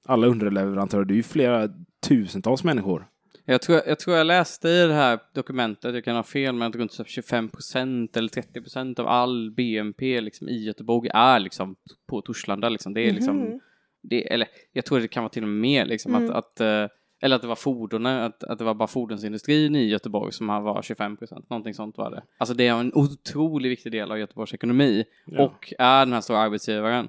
[0.06, 1.06] alla underleverantörer.
[1.06, 1.70] Det är ju flera
[2.08, 3.08] tusentals människor.
[3.50, 6.68] Jag tror, jag tror jag läste i det här dokumentet, jag kan ha fel, men
[6.68, 11.40] att runt så 25 procent eller 30 procent av all BNP liksom, i Göteborg är
[11.40, 11.76] liksom
[12.10, 12.70] på Torslanda.
[12.70, 12.94] Liksom.
[12.94, 13.60] Det är liksom, Mhm.
[14.04, 16.30] det, eller jag tror det kan vara till och med mer, liksom, Mm.
[16.30, 16.88] att, att, eh,
[17.22, 20.82] eller att det var fordonen, att, att det var bara fordonsindustrin i Göteborg som var
[20.82, 22.24] 25 procent, någonting sånt var det.
[22.38, 25.44] Alltså det är en otroligt viktig del av Göteborgs ekonomi Ja.
[25.44, 27.08] och är den här stora arbetsgivaren.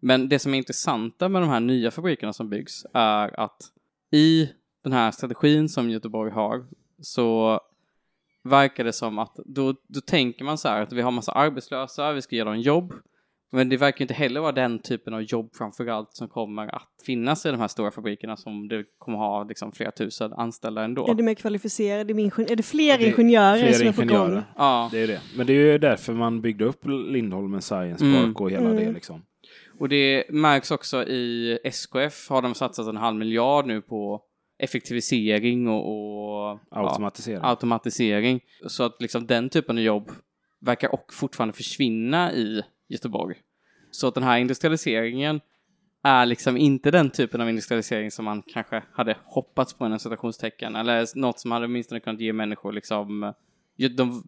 [0.00, 3.56] Men det som är intressanta med de här nya fabrikerna som byggs är att
[4.12, 4.48] i
[4.84, 6.64] den här strategin som Göteborg har
[7.02, 7.60] så
[8.44, 12.12] verkar det som att då, då tänker man så här att vi har massa arbetslösa,
[12.12, 12.92] vi ska ge dem jobb.
[13.52, 17.46] Men det verkar inte heller vara den typen av jobb framförallt som kommer att finnas
[17.46, 21.08] i de här stora fabrikerna som det kommer ha liksom flera tusen anställda ändå.
[21.10, 22.00] Är det mer kvalificerade?
[22.00, 24.08] Är det, ingen- är det fler Det är ingenjörer Fler som är på gång?
[24.10, 24.44] ingenjörer.
[24.56, 25.20] Ja, Det är det.
[25.36, 28.24] Men det är ju därför man byggde upp Lindholmen Science Mm.
[28.24, 28.76] Park och hela Mm.
[28.84, 29.22] det liksom.
[29.78, 34.22] och det märks också i SKF har de satsat en halv miljard nu på
[34.58, 37.40] effektivisering och, och ja, Automatisering.
[37.42, 38.40] automatisering.
[38.66, 40.10] Så att liksom den typen av jobb
[40.60, 43.36] verkar och fortfarande försvinna i Göteborg.
[43.90, 45.40] Så att den här industrialiseringen
[46.02, 50.76] är liksom inte den typen av industrialisering som man kanske hade hoppats på inom citationstecken
[50.76, 53.32] eller något som hade åtminstone kunnat ge människor liksom
[53.76, 54.24] ju- de,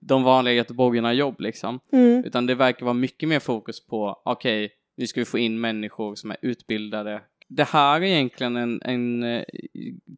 [0.00, 1.80] de vanliga göteborgarna jobb liksom.
[1.92, 2.24] Mm.
[2.24, 6.14] Utan det verkar vara mycket mer fokus på, okej, nu ska vi få in människor
[6.14, 7.22] som är utbildade.
[7.48, 9.44] Det här är egentligen en, en eh,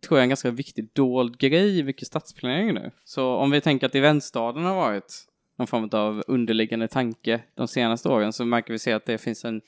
[0.02, 2.90] tror jag, en ganska viktig dold grej i mycket stadsplanering nu.
[3.04, 5.26] Så om vi tänker att eventstaden har varit
[5.58, 9.44] någon form av underliggande tanke de senaste åren så märker vi se att det finns
[9.44, 9.60] en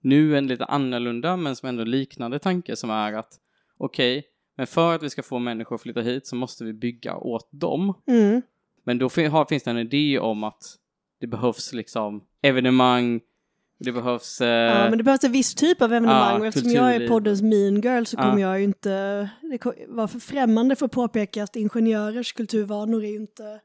[0.00, 3.32] nu en lite annorlunda men som ändå liknande tanke som är att
[3.78, 4.24] okej,
[4.56, 7.48] men för att vi ska få människor att flytta hit så måste vi bygga åt
[7.52, 7.94] dem.
[8.06, 8.42] Mm.
[8.84, 10.62] Men då finns det en idé om att
[11.20, 13.20] det behövs liksom evenemang,
[13.78, 14.40] det behövs...
[14.40, 17.42] Eh, Ja, men det behövs en viss typ av evenemang Ja, eftersom jag är poddens
[17.42, 18.22] mean girl så Ja.
[18.22, 18.90] kommer jag ju inte
[19.42, 19.58] det
[19.88, 23.60] vara för främmande för att påpeka att ingenjörers kulturvanor är ju inte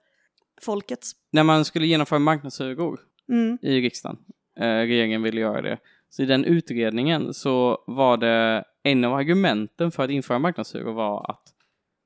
[0.62, 1.12] folkets.
[1.32, 3.00] När man skulle genomföra marknadshyror
[3.32, 3.58] Mm.
[3.62, 4.18] i riksdagen,
[4.60, 5.78] eh, regeringen ville göra det,
[6.10, 11.32] så i den utredningen så var det en av argumenten för att införa marknadshyror var
[11.32, 11.44] att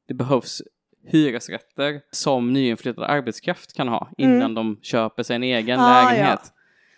[0.08, 0.62] det behövs
[1.08, 4.54] hyresrätter som nyinflyttad arbetskraft kan ha innan Mm.
[4.54, 6.53] de köper sig en egen Ah, lägenhet.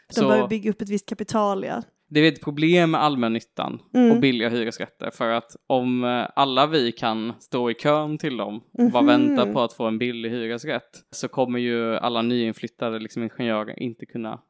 [0.08, 1.82] De Så- behöver bygga upp ett visst kapital, ja.
[2.08, 4.12] Det är ett problem med allmännyttan Mm.
[4.12, 8.62] och billiga hyresrätter för att om eh, alla vi kan stå i kön till dem
[8.78, 9.08] och bara Mhm.
[9.08, 14.06] vänta på att få en billig hyresrätt så kommer ju alla nyinflyttade liksom, ingenjörer inte
[14.06, 14.42] kunna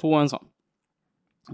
[0.00, 0.44] få en sån.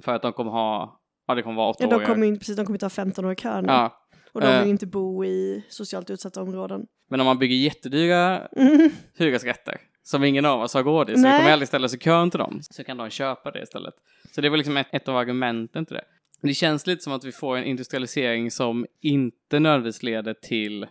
[0.03, 2.05] För att de kommer ha, ja det kommer vara åtta ja de år.
[2.07, 3.65] kommer ju inte, precis, de kommer inte ha 15 år i kön.
[3.69, 4.01] Ja,
[4.33, 4.61] Och de eh.
[4.61, 6.87] vill inte bo i socialt utsatta områden.
[7.11, 8.91] men om man bygger jättedyra Mm.
[9.19, 12.03] hyresrätter som ingen av oss har råd i, så vi kommer aldrig ställa sig i
[12.03, 13.95] kön till dem, så kan de köpa det istället.
[14.35, 16.05] Så det var liksom ett, ett av argumenten till det.
[16.43, 20.87] Det känns lite som att vi får en industrialisering som inte nödvändigtvis leder till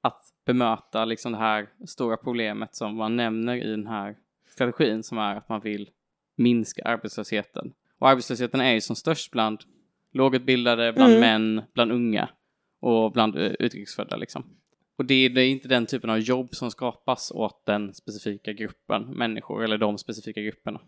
[0.00, 4.16] att bemöta liksom det här stora problemet som man nämner i den här
[4.48, 5.90] strategin som är att man vill
[6.36, 7.72] minska arbetslösheten.
[7.98, 9.60] Och arbetslösheten är ju som störst bland
[10.12, 11.20] lågutbildade, bland Mm.
[11.20, 12.28] män, bland unga
[12.80, 14.44] och bland eh, utrikesfödda liksom.
[14.96, 18.52] Och det är, det är inte den typen av jobb som skapas åt den specifika
[18.52, 20.80] gruppen människor, eller de specifika grupperna.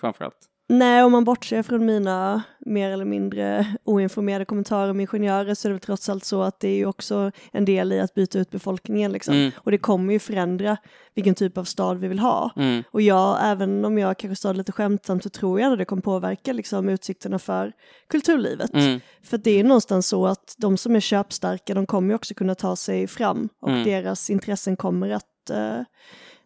[0.00, 0.48] Framförallt.
[0.72, 5.70] Nej, om man bortser från mina mer eller mindre oinformerade kommentarer om ingenjörer så är
[5.70, 8.38] det väl trots allt så att det är ju också en del i att byta
[8.38, 9.34] ut befolkningen liksom.
[9.34, 9.50] Mm.
[9.56, 10.76] Och det kommer ju förändra
[11.14, 12.50] vilken typ av stad vi vill ha.
[12.56, 12.82] Mm.
[12.90, 15.84] Och jag, även om jag kanske sa det lite skämtsamt, så tror jag att det
[15.84, 17.72] kommer påverka liksom, utsikterna för
[18.08, 18.74] kulturlivet.
[18.74, 19.00] Mm.
[19.22, 22.54] För det är någonstans så att de som är köpstarka, de kommer ju också kunna
[22.54, 23.84] ta sig fram och Mm.
[23.84, 25.80] deras intressen kommer att eh,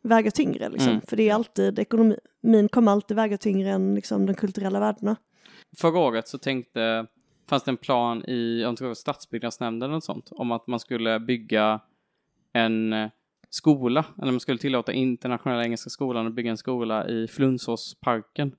[0.04, 0.68] väga tyngre.
[0.68, 0.90] Liksom.
[0.90, 1.02] Mm.
[1.08, 5.16] För det är alltid, ekonomin kommer alltid väga tyngre än liksom, de kulturella värdena.
[5.76, 7.06] Förra året så tänkte,
[7.48, 10.80] fanns det en plan i, om det var stadsbyggnadsnämnden eller något sånt, om att man
[10.80, 11.80] skulle bygga
[12.52, 13.10] en eh,
[13.50, 18.54] skola, eller man skulle tillåta internationella engelska skolan att bygga en skola i Flundsåsparken.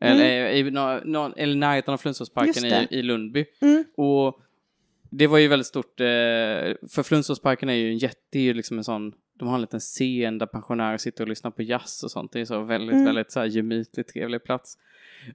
[0.00, 1.98] Eller, i, nå- nå- eller i närheten av
[2.70, 2.88] det.
[2.90, 3.44] i, i Lundby.
[3.60, 3.84] Mm.
[3.96, 4.40] Och
[5.10, 6.06] det var ju väldigt stort, eh,
[6.90, 9.60] för Flundsåsparken är ju en jätte, det är ju liksom en sån de har en
[9.60, 12.32] liten scen där pensionärer sitter och lyssnar på jazz och sånt.
[12.32, 13.04] Det är så väldigt, Mm.
[13.04, 14.78] väldigt så här gemytligt trevlig plats.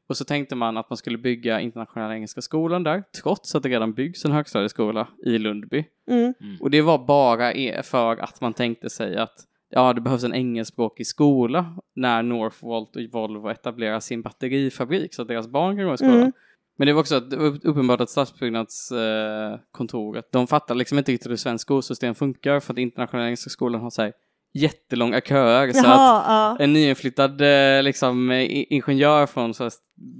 [0.07, 3.69] Och så tänkte man att man skulle bygga internationella engelska skolan där, trots att det
[3.69, 5.85] redan byggs en högstadieskola i Lundby.
[6.09, 6.33] Mm.
[6.59, 9.35] Och det var bara e- för att man tänkte sig att
[9.69, 15.27] ja, det behövs en engelskspråkig skola när Northvolt och Volvo etablerar sin batterifabrik så att
[15.27, 16.33] deras barn kan gå i skolan.
[16.77, 17.15] Men det var också
[17.63, 22.79] uppenbart att stadsbyggnadskontoret, eh, de fattar liksom inte riktigt hur svenskt skolsystem funkar för att
[22.79, 24.13] internationella engelska skolan har så här
[24.53, 25.71] jättelånga köer.
[25.73, 26.57] Så att Jaha, ja.
[26.63, 29.71] en nyinflyttad eh, liksom, ingenjör från så här,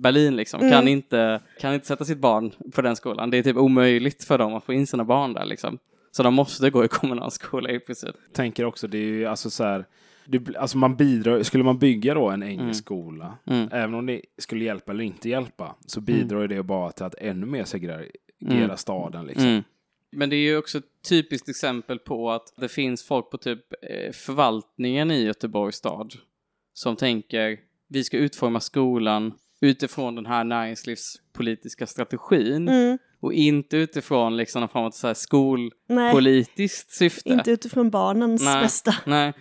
[0.01, 0.71] Berlin liksom, Mm.
[0.71, 3.29] kan, inte, kan inte sätta sitt barn på den skolan.
[3.29, 5.45] Det är typ omöjligt för dem att få in sina barn där.
[5.45, 5.77] Liksom.
[6.11, 8.15] Så de måste gå i kommunal skola i princip.
[8.33, 9.85] tänker också, det är ju alltså så här,
[10.31, 12.73] det, alltså man bidrar, skulle man bygga då en engelsk Mm.
[12.73, 13.69] skola, Mm.
[13.71, 17.15] även om det skulle hjälpa eller inte hjälpa, så bidrar ju det bara till att
[17.17, 18.05] ännu mer segregera
[18.45, 18.77] Mm.
[18.77, 19.25] staden.
[19.25, 19.45] Liksom.
[19.47, 19.63] Mm.
[20.11, 23.73] Men det är ju också ett typiskt exempel på att det finns folk på typ
[23.89, 26.13] eh, förvaltningen i Göteborgs stad
[26.73, 32.97] som tänker vi ska utforma skolan utifrån den här näringslivspolitiska strategin Mm.
[33.19, 35.15] och inte utifrån liksom någon form av så här Nej,
[36.11, 37.29] skolpolitiskt syfte.
[37.29, 38.61] inte utifrån barnens Nej.
[38.63, 38.95] bästa.
[39.05, 39.33] Nej.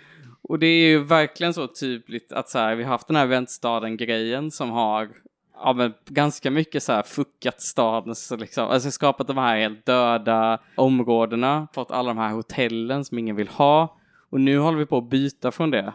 [0.42, 3.26] Och det är ju verkligen så tydligt att så här, vi har haft den här
[3.26, 5.08] väntstaden-grejen som har
[5.54, 10.58] ja, men ganska mycket så här fuckat stadens, liksom, alltså skapat de här helt döda
[10.74, 13.96] områdena, fått alla de här hotellen som ingen vill ha.
[14.30, 15.92] Och nu håller vi på att byta från det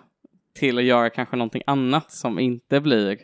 [0.54, 3.20] till att göra kanske någonting annat som inte blir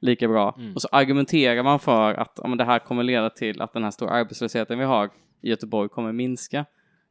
[0.00, 0.54] lika bra.
[0.58, 0.74] Mm.
[0.74, 3.90] Och så argumenterar man för att ja, det här kommer leda till att den här
[3.90, 5.10] stora arbetslösheten vi har
[5.42, 6.64] i Göteborg kommer minska.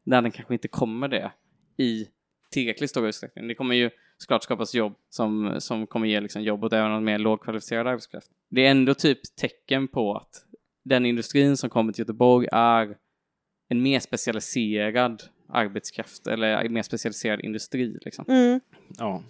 [0.04, 1.32] Där den kanske inte kommer det
[1.78, 2.08] i
[2.52, 3.48] tillräckligt stor utsträckning.
[3.48, 7.04] Det kommer ju såklart skapas jobb som, som kommer ge liksom jobb åt även en
[7.04, 8.32] mer lågkvalificerad arbetskraft.
[8.50, 10.46] Det är ändå typ tecken på att
[10.84, 12.98] den industrin som kommer till Göteborg är
[13.70, 17.98] en mer specialiserad arbetskraft eller en mer specialiserad industri.
[18.02, 18.26] Liksom.
[18.28, 18.60] Mm.
[18.98, 19.24] Ja.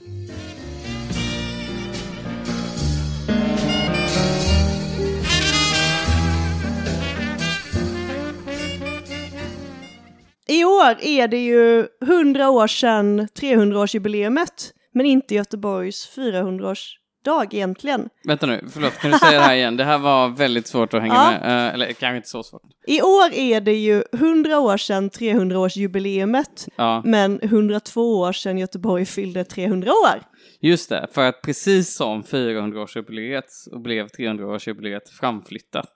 [10.51, 18.09] I år är det ju 100 år sedan 300-årsjubileumet, men inte Göteborgs 400-årsdag egentligen.
[18.27, 19.77] Vänta nu, förlåt, kan du säga det här igen?
[19.77, 21.31] Det här var väldigt svårt att hänga Ja.
[21.31, 21.67] med.
[21.67, 22.61] Eh, eller kanske inte så svårt.
[22.87, 29.05] I år är det ju 100 år sedan 300-årsjubileumet, Ja, men 102 år sedan Göteborg
[29.05, 30.21] fyllde 300 år.
[30.61, 31.07] just det.
[31.11, 35.89] För att precis som 400-årsjubileet så blev 300-årsjubileet framflyttat.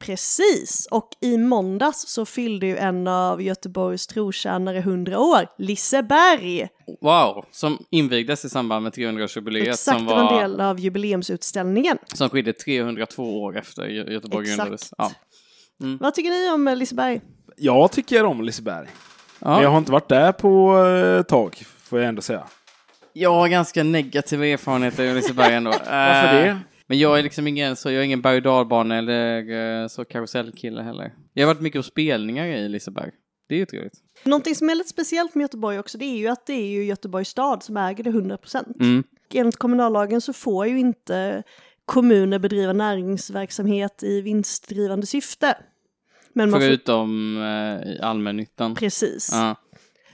[0.00, 6.68] Precis, och i måndags så fyllde ju en av Göteborgs trotjänare 100 år, Liseberg.
[7.00, 7.44] Wow!
[7.50, 11.98] Som invigdes i samband med 300-årsjubileet Exakt, som, var en del av jubileumsutställningen.
[12.14, 14.58] som skedde 302 år efter Gö- Göteborg Exakt.
[14.58, 14.92] grundades.
[14.98, 15.10] Ja.
[16.00, 17.20] Vad tycker ni om eh, Liseberg?
[17.56, 18.88] Jag tycker om Liseberg.
[19.38, 19.68] Men jag Ja.
[19.68, 20.76] har inte varit där på
[21.20, 22.44] ett tag, får jag ändå säga.
[23.12, 25.70] Jag har ganska negativa erfarenheter av Liseberg ändå.
[25.90, 26.58] Varför Eh, det?
[26.90, 29.50] Men jag är liksom ingen, så jag är ingen berg och dalbana eller
[29.82, 31.12] eh, så karusellkille heller.
[31.32, 33.10] Jag har varit mycket på spelningar i Liseberg.
[33.48, 33.92] Det är ju trevligt.
[34.24, 36.84] Någonting som är lite speciellt med Göteborg också, det är ju att det är ju
[36.84, 38.80] Göteborgs stad som äger det 100 procent.
[38.80, 39.04] Mm.
[39.34, 41.42] Enligt kommunallagen så får ju inte
[41.84, 45.56] kommuner bedriva näringsverksamhet i vinstdrivande syfte.
[46.32, 48.74] Men man får, Förutom eh, i allmännyttan.
[48.74, 49.28] precis.
[49.32, 49.56] Ja.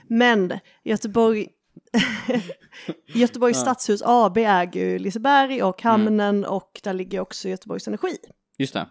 [0.07, 1.47] Men Göteborg,
[3.13, 3.61] Göteborgs Ja.
[3.61, 5.91] stadshus AB äger ju Liseberg och Mm.
[6.01, 8.17] hamnen och där ligger också Göteborgs Energi.
[8.57, 8.87] Just det.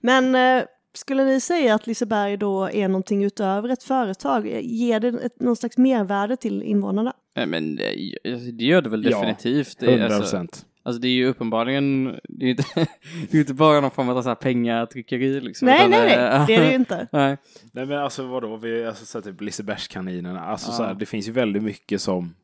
[0.00, 4.46] Men eh, skulle ni säga att Liseberg då är någonting utöver ett företag?
[4.62, 7.12] Ger det ett, någon slags mervärde till invånarna?
[7.36, 9.78] Eh, Men det gör det väl Ja, definitivt.
[9.78, 10.50] Det, är 100 alltså, procent.
[10.52, 12.64] alltså det är ju uppenbarligen, det är ju inte,
[13.30, 15.66] det är inte bara någon form av så här pengatryckeri liksom.
[15.66, 17.08] Nej, nej, nej, det är det ju inte.
[17.12, 17.36] Nej.
[17.72, 20.76] Nej men alltså vadå, vi alltså så här, typ Lisebergskaninerna, alltså Ja.
[20.76, 22.34] så här, det finns ju väldigt mycket som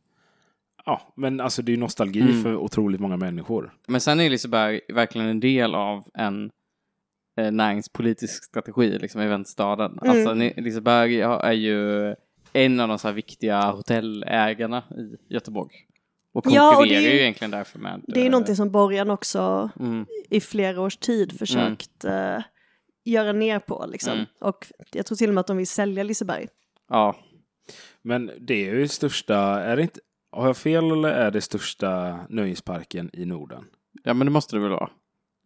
[0.86, 2.42] Ja, men alltså det är ju nostalgi Mm.
[2.42, 3.72] för otroligt många människor.
[3.88, 6.50] Men sen är Liseberg verkligen en del av en
[7.36, 9.98] eh, näringspolitisk strategi liksom, i väntstaden.
[10.02, 10.10] Mm.
[10.10, 12.14] Alltså Liseberg är ju
[12.52, 15.74] en av de så här viktiga hotellägarna i Göteborg.
[16.32, 18.00] Och Ja, konkurrerar och det är- ju egentligen därför med...
[18.06, 22.38] Det är eh, någonting som Borgen också Mm, i flera års tid försökt eh,
[23.04, 24.12] göra ner på liksom.
[24.12, 24.24] Mm.
[24.40, 26.46] Och jag tror till och med att de vill sälja Liseberg.
[26.88, 27.16] ja,
[28.02, 30.00] Men det är ju största, är det inte,
[30.32, 33.64] har jag fel eller är det största nöjesparken i Norden?
[34.04, 34.90] ja, men det måste det väl vara.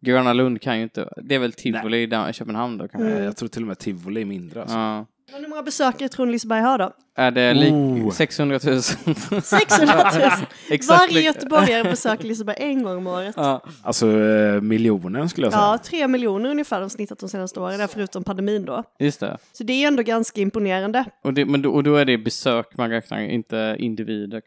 [0.01, 1.13] Gröna Lund kan ju inte...
[1.23, 3.11] Det är väl Tivoli i Köpenhamn då kanske?
[3.11, 3.23] Mm.
[3.23, 4.77] Jag tror till och med Tivoli är mindre alltså.
[4.77, 5.05] Ja.
[5.31, 6.93] Men Hur många besökare tror ni Liseberg har då?
[7.15, 8.11] Är det Oh.
[8.11, 8.81] 600 000?
[8.81, 10.21] 600 000!
[10.69, 13.33] Exakt Varje göteborgare besöker Liseberg en gång om året.
[13.37, 13.63] Ja.
[13.83, 15.63] Alltså eh, miljonen skulle jag säga.
[15.63, 18.83] Ja, tre miljoner ungefär de snittat de senaste åren, där förutom pandemin då.
[18.99, 19.37] Just det.
[19.53, 21.05] Så det är ändå ganska imponerande.
[21.23, 24.41] Och, det men då, och då är det besök man räknar, inte individer.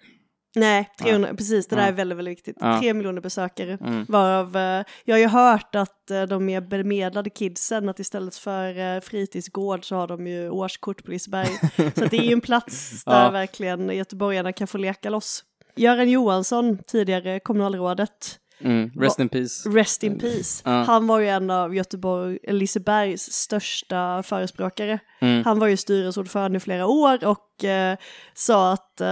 [0.56, 1.88] Nej, 300, precis, det där Ja.
[1.88, 2.56] är väldigt, väldigt viktigt.
[2.60, 2.80] Ja.
[2.80, 3.78] Tre miljoner besökare.
[3.80, 4.04] Mm.
[4.08, 8.94] Varav, eh, jag har ju hört att eh, de mer bemedlade kidsen, att istället för
[8.96, 11.48] eh, fritidsgård så har de ju årskort på Liseberg.
[11.96, 13.30] så det är ju en plats där Ja.
[13.30, 15.44] verkligen göteborgarna kan få leka loss.
[15.76, 18.90] Göran Johansson, tidigare kommunalrådet, Mm.
[18.96, 19.68] Rest in peace.
[19.68, 20.62] Rest in peace.
[20.64, 20.70] Ja.
[20.70, 24.98] Han var ju en av Göteborg, Lisebergs största förespråkare.
[25.20, 25.44] Mm.
[25.44, 27.96] Han var ju styrelseordförande i flera år och eh,
[28.34, 29.08] sa att eh,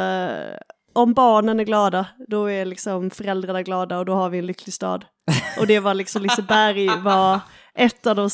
[0.97, 4.75] om barnen är glada, då är liksom föräldrarna glada och då har vi en lycklig
[4.75, 5.05] stad.
[5.61, 7.41] Och det var liksom Liseberg var
[7.75, 8.31] ett av de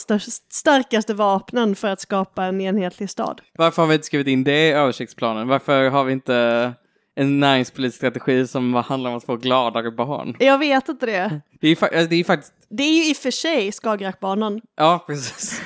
[0.50, 3.40] starkaste vapnen för att skapa en enhetlig stad.
[3.58, 5.48] Varför har vi inte skrivit in det i översiktsplanen?
[5.48, 6.72] Varför har vi inte
[7.14, 10.36] en näringspolitisk strategi som handlar om att få gladare barn?
[10.38, 11.40] Jag vet inte det.
[11.60, 14.60] Det är, alltså, det är faktiskt, Det är ju i och för sig Skagerrakbanan.
[14.76, 15.62] ja precis.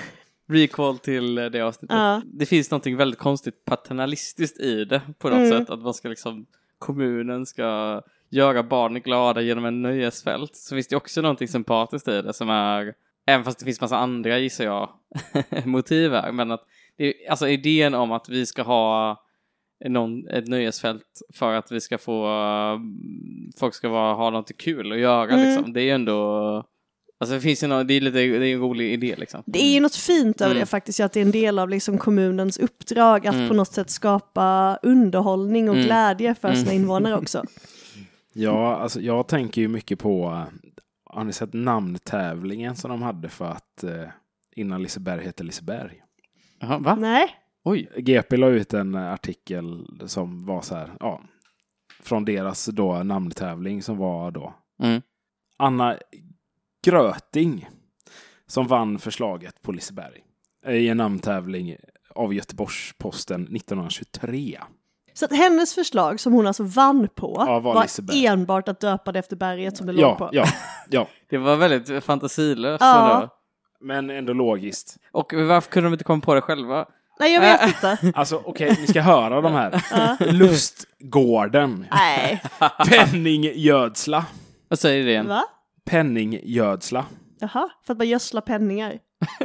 [0.49, 1.97] Recall till det avsnittet.
[1.97, 2.23] Ja.
[2.25, 5.51] Det finns någonting väldigt konstigt paternalistiskt i det på något Mm.
[5.51, 5.71] sätt.
[5.71, 6.47] Att man ska liksom,
[6.79, 10.57] kommunen ska göra barnen glada genom en nöjesfält.
[10.57, 12.95] Så finns det också någonting sympatiskt i det som är,
[13.27, 14.89] även fast det finns massa andra gissar jag,
[15.65, 16.33] motiv här.
[16.33, 16.65] Men att,
[16.97, 19.23] det alltså idén om att vi ska ha
[19.85, 22.81] någon, ett nöjesfält för att vi ska få, uh,
[23.61, 25.47] folk ska vara, ha något kul att göra Mm.
[25.47, 25.73] liksom.
[25.73, 26.65] Det är ju ändå,
[27.21, 29.43] alltså det finns ju något, det är lite, det är en rolig idé liksom.
[29.47, 30.61] Det är ju något fint över Mm.
[30.61, 33.49] det faktiskt, att det är en del av liksom kommunens uppdrag att Mm.
[33.49, 35.87] på något sätt skapa underhållning och Mm.
[35.87, 36.83] glädje för sina Mm.
[36.83, 37.45] invånare också.
[38.33, 40.45] Ja, alltså jag tänker ju mycket på,
[41.05, 44.05] har ni sett namntävlingen som de hade för att eh,
[44.57, 46.03] innan Liseberg hette Liseberg?
[46.61, 46.95] Jaha, va?
[46.95, 47.27] Nej,
[47.65, 47.89] Oj.
[47.97, 51.21] GP la ut en eh, artikel som var så här, ja,
[52.03, 55.03] från deras då namntävling som var då Mm.
[55.57, 55.97] Anna
[56.91, 57.69] Gröting
[58.47, 60.21] som vann förslaget på Liseberg
[60.69, 61.77] i en namntävling
[62.15, 64.61] av Göteborgs-Posten 1923.
[65.15, 67.87] så att hennes förslag som hon alltså vann på Ja, var var
[68.27, 70.29] enbart att döpa det efter berget som det låg Ja, på.
[70.33, 70.45] ja,
[70.91, 73.15] ja, Det var väldigt fantasilöst Ja.
[73.15, 73.29] ändå.
[73.81, 74.97] men ändå logiskt.
[75.13, 76.87] Och varför kunde de inte komma på det själva?
[77.21, 77.99] Nej, jag vet inte.
[78.15, 80.33] Alltså okej, ni ska höra de här.
[80.33, 82.43] Lustgården, Nej,
[82.89, 84.25] Penninggödsla,
[84.69, 85.29] Vad säger det igen?
[85.29, 85.45] va?
[85.87, 87.07] Penninggödsla.
[87.41, 88.99] Jaha, för att man gödslar penningar.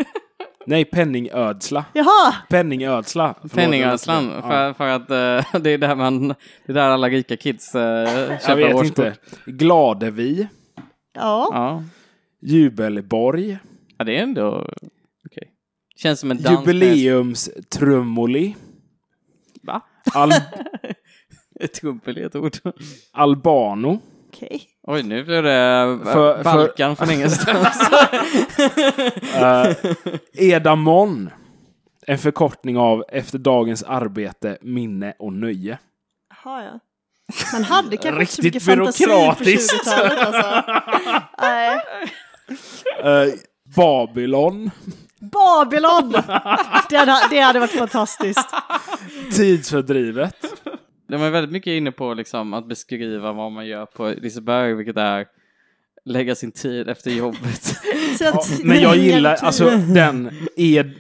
[0.66, 1.86] Nej, penningödsla.
[1.94, 3.36] Jaha, Penningödsla.
[3.42, 6.36] Förlåt, Penningödslan, jag- för, för att eh, det är där man, det
[6.66, 8.88] är där alla rika kids uh, Jag köper vet årskort.
[8.98, 9.16] inte.
[9.46, 10.48] Gladevi,
[11.14, 11.50] ja.
[11.52, 11.84] Ja.
[12.42, 13.58] Jubelborg,
[13.98, 14.70] ja, det är ändå
[15.26, 15.52] okej.
[15.96, 16.60] Känns som en dans.
[16.68, 18.56] Jubileumstrummoli,
[19.64, 19.82] Va?
[20.14, 20.32] Al
[21.60, 22.58] Ett trumpel är ett ord.
[23.12, 24.64] Albano, Okej.
[24.88, 27.90] Oj, nu blir det För- för, för- Balkan från ingenstans.
[29.36, 29.76] eh,
[30.34, 31.30] Edamon,
[32.08, 35.78] en förkortning av efter dagens arbete, minne och nöje.
[36.44, 36.80] Jaha, ja.
[37.54, 39.74] Man hade kanske inte så Riktigt mycket fantasi på byråkratiskt.
[39.88, 40.64] 20-talet alltså.
[41.42, 41.82] Nej.
[43.04, 43.34] Eh,
[43.76, 44.72] Babylon,
[45.20, 46.12] Babylon!
[46.90, 48.50] Det hade, det hade varit fantastiskt.
[49.34, 50.36] tidsfördrivet,
[51.12, 54.98] De är väldigt mycket inne på liksom, att beskriva vad man gör på Liseberg, vilket
[54.98, 55.26] är
[56.06, 57.64] lägga sin tid efter jobbet.
[58.18, 60.92] Så att, Ja, men jag gillar alltså den Ed,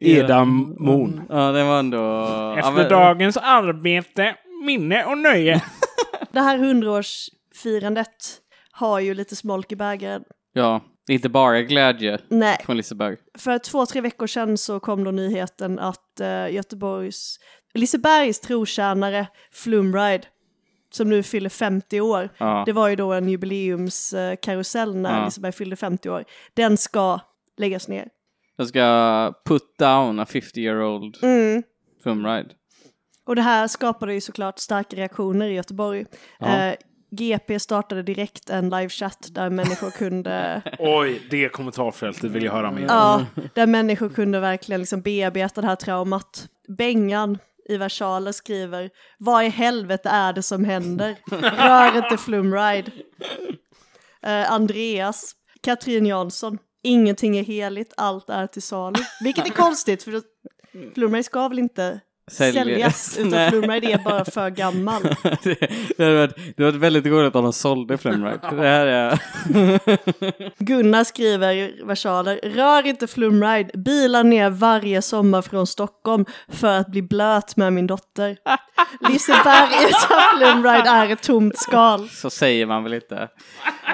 [0.00, 1.20] Edamon.
[1.28, 1.96] Ja, det var ändå...
[1.96, 4.34] ja, Efter men- dagens arbete,
[4.64, 5.62] minne och nöje.
[6.32, 8.40] Det här hundraårsfirandet
[8.72, 10.22] har ju lite smolk i bägaren.
[10.52, 13.16] Ja, inte bara glädje Nej, från Liseberg.
[13.38, 17.36] för två, tre veckor sedan så kom då nyheten att uh, Göteborgs,
[17.74, 20.22] Lisebergs trotjänare Flumride,
[20.90, 22.62] som nu fyller 50 år, Ja.
[22.66, 25.24] det var ju då en jubileumskarusell när Ja.
[25.24, 27.20] Liseberg fyllde 50 år, den ska
[27.56, 28.08] läggas ner.
[28.56, 31.62] Jag ska put down a 50 year old Mm.
[32.04, 32.48] film ride.
[33.26, 36.04] Och det här skapade ju såklart starka reaktioner i Göteborg.
[36.38, 36.46] Ja.
[36.66, 36.74] Eh,
[37.10, 42.80] GP startade direkt en livechatt där människor kunde, Oj, det kommentarfältet vill jag höra mer
[42.80, 42.86] om.
[42.88, 46.48] ja, där människor kunde verkligen liksom bearbeta det här traumat.
[46.78, 47.38] Bengan
[47.68, 51.16] i versaler skriver Vad i helvete är det som händer?
[51.30, 52.92] Rör inte Flumride.
[54.26, 58.98] Uh, Andreas, Katrin Jansson, ingenting är heligt, allt är till salu.
[59.20, 60.22] Vilket är konstigt för
[60.94, 63.50] Flumride ska väl inte Säljas, utan.
[63.50, 65.02] Flumride är bara för gammal.
[65.42, 65.56] det,
[65.96, 68.38] det, hade varit, det hade varit väldigt roligt om de sålde Flumride.
[68.50, 69.18] Det här är...
[70.64, 76.88] Gunnar skriver i versaler, rör inte Flumride, bilar ner varje sommar från Stockholm för att
[76.88, 78.36] bli blöt med min dotter.
[79.08, 82.08] Liseberg utan Flumride är ett tomt skal.
[82.08, 83.28] Så säger man väl inte?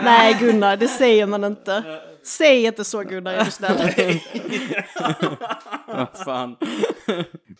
[0.03, 1.83] Nej Gunnar, det säger man inte.
[2.25, 3.77] Säg inte så Gunnar, är du snäll.
[5.87, 6.57] Vad fan.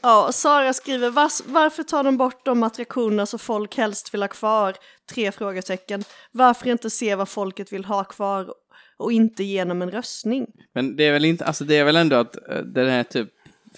[0.03, 4.29] Ja, Sara skriver, "Vars- varför tar de bort de attraktionerna som folk helst vill ha
[4.29, 4.75] kvar?
[5.13, 6.05] Tre frågetecken.
[6.33, 8.47] Varför inte se vad folket vill ha kvar
[8.97, 10.47] och inte genom en röstning?
[10.75, 13.29] Men det är väl inte, alltså det är väl ändå att eh, den är typ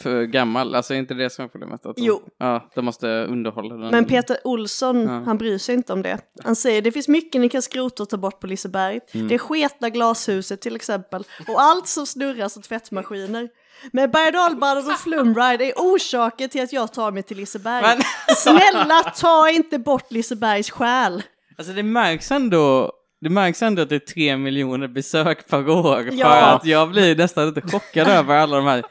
[0.01, 1.87] för gammal, alltså är inte det som är problemet?
[1.87, 2.21] Att de, Jo.
[2.39, 3.91] Ja, de måste underhålla den.
[3.91, 5.23] Men Peter Olsson, Ja.
[5.27, 6.19] han bryr sig inte om det.
[6.45, 9.01] Han säger det finns mycket ni kan skrota och ta bort på Liseberg.
[9.13, 9.29] Mm.
[9.29, 13.49] Det sketna glashuset till exempel och allt som snurrar som tvättmaskiner.
[13.93, 17.83] Men berg och och flumride är orsaken till att jag tar mig till Liseberg.
[17.83, 21.23] Men- Snälla ta inte bort Lisebergs själ.
[21.59, 22.93] Alltså det märks ändå,
[23.27, 26.03] det märks ändå att det är tre miljoner besök per år.
[26.11, 26.47] För Ja.
[26.55, 28.85] att jag blir nästan lite chockad över alla de här,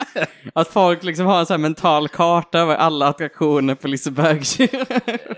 [0.54, 4.42] att folk liksom har en sån här mental karta över alla attraktioner på Liseberg.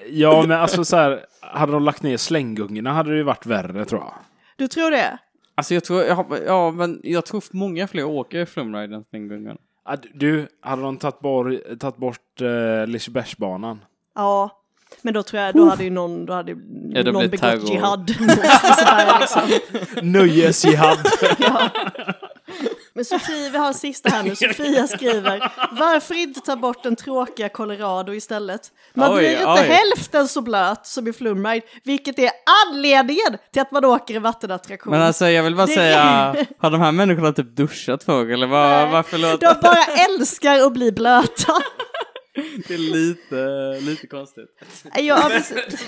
[0.09, 3.85] Ja, men alltså så här, hade de lagt ner slänggungorna hade det ju varit värre
[3.85, 4.13] tror jag.
[4.55, 5.17] Du tror det?
[5.55, 9.57] Alltså jag tror, ja, ja men jag tror många fler åker Flumride än Springgungan.
[9.85, 11.47] Ah, Du, hade de tagit bort,
[11.79, 13.79] tagit bort uh, Lisebergsbanan?
[14.15, 14.51] Ja.
[15.01, 17.69] Men då tror jag, då hade ju någon, då hade Ja, någon begått terror.
[17.71, 18.09] jihad
[19.19, 19.41] liksom.
[20.01, 20.97] Nöjesjihad!
[21.39, 21.69] Ja.
[22.93, 24.35] Men Sofie, vi har en sista här nu.
[24.35, 28.61] Sofia skriver, varför inte ta bort den tråkiga Colorado istället?
[28.93, 29.59] Man Oj, blir inte oj.
[29.67, 32.29] hälften så blöt som i Flumride, vilket är
[32.67, 34.91] anledningen till att man åker i vattenattraktion.
[34.91, 38.47] Men alltså jag vill bara Det- säga, har de här människorna typ duschat förr eller
[38.47, 38.91] Nej.
[38.91, 41.53] varför låter De bara älskar att bli blöta.
[42.67, 44.49] Det är lite, lite konstigt?
[44.95, 45.87] Ja, precis.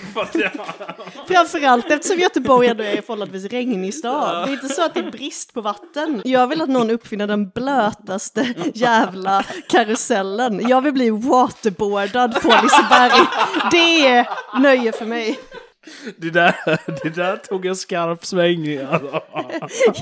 [1.28, 4.48] Framförallt eftersom Göteborg ändå är förhållandevis regnig stad.
[4.48, 6.22] Det är inte så att det är brist på vatten.
[6.26, 10.70] Jag vill att någon uppfinner den blötaste jävla karusellen.
[10.70, 13.28] Jag vill bli waterboardad på Liseberg.
[13.72, 14.28] Det är
[14.60, 15.40] nöje för mig.
[16.18, 16.56] Det där,
[17.04, 18.78] det där tog en skarp sväng.
[18.78, 19.22] Alltså.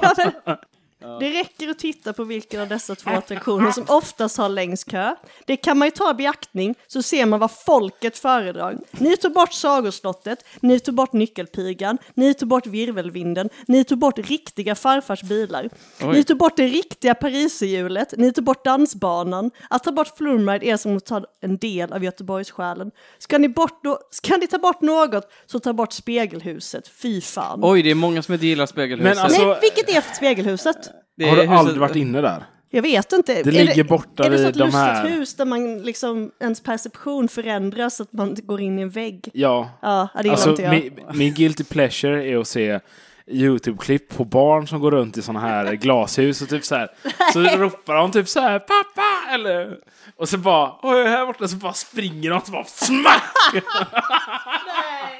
[0.01, 0.57] Ja, men,
[0.99, 5.15] det räcker att titta på vilken av dessa två attraktioner som oftast har längst kö.
[5.45, 8.77] Det kan man ju ta i beaktning så ser man vad folket föredrar.
[8.91, 14.19] Ni tog bort Sagoslottet, ni tog bort Nyckelpigan, ni tog bort Virvelvinden, ni tog bort
[14.19, 15.69] riktiga farfars bilar.
[16.01, 16.13] Oj.
[16.13, 19.51] Ni tog bort det riktiga pariserhjulet, ni tog bort dansbanan.
[19.69, 22.91] Att ta bort Flumride är som att ta en del av Göteborgssjälen.
[23.17, 27.59] Ska ni, bort då, ska ni ta bort något så ta bort spegelhuset, fy fan.
[27.63, 29.15] Oj, det är många som inte gillar spegelhuset.
[29.15, 30.91] Men alltså- Nej, vilket är spegelhuset?
[31.17, 32.43] Det Har du är huset- aldrig varit inne där?
[32.69, 33.33] Jag vet inte.
[33.43, 36.61] Det Är ligger borta är det vid ett de här- hus där man liksom, ens
[36.63, 39.29] perception förändras så att man går in i en vägg?
[39.33, 39.69] Ja.
[39.81, 40.71] Ja, det gillar Alltså, inte jag.
[40.71, 42.79] min, min guilty pleasure är att se
[43.31, 46.89] YouTube-klipp på barn som går runt i sådana här glashus och typ så här.
[47.33, 49.77] Så ropar de typ så här pappa eller
[50.17, 53.63] och så bara oj här borta så bara springer de och så bara smack!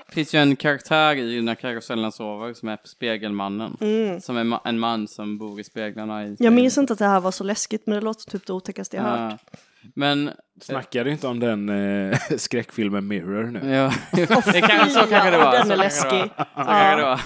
[0.08, 3.78] Det finns ju en karaktär i När karusellen sover som är Spegelmannen.
[3.82, 4.22] Mm.
[4.22, 6.36] Som är ma- en man som bor i speglarna i...
[6.40, 8.98] Jag minns inte att det här var så läskigt, men det låter typ det otäckaste
[8.98, 9.40] jag har hört.
[9.52, 9.60] Ja.
[9.96, 10.32] Men,
[10.62, 13.70] Snackar du inte om den eh, skräckfilmen Mirror nu?
[13.76, 15.52] ja, det kan, så kanske det var.
[15.52, 16.32] den är läskig.
[16.56, 17.22] var.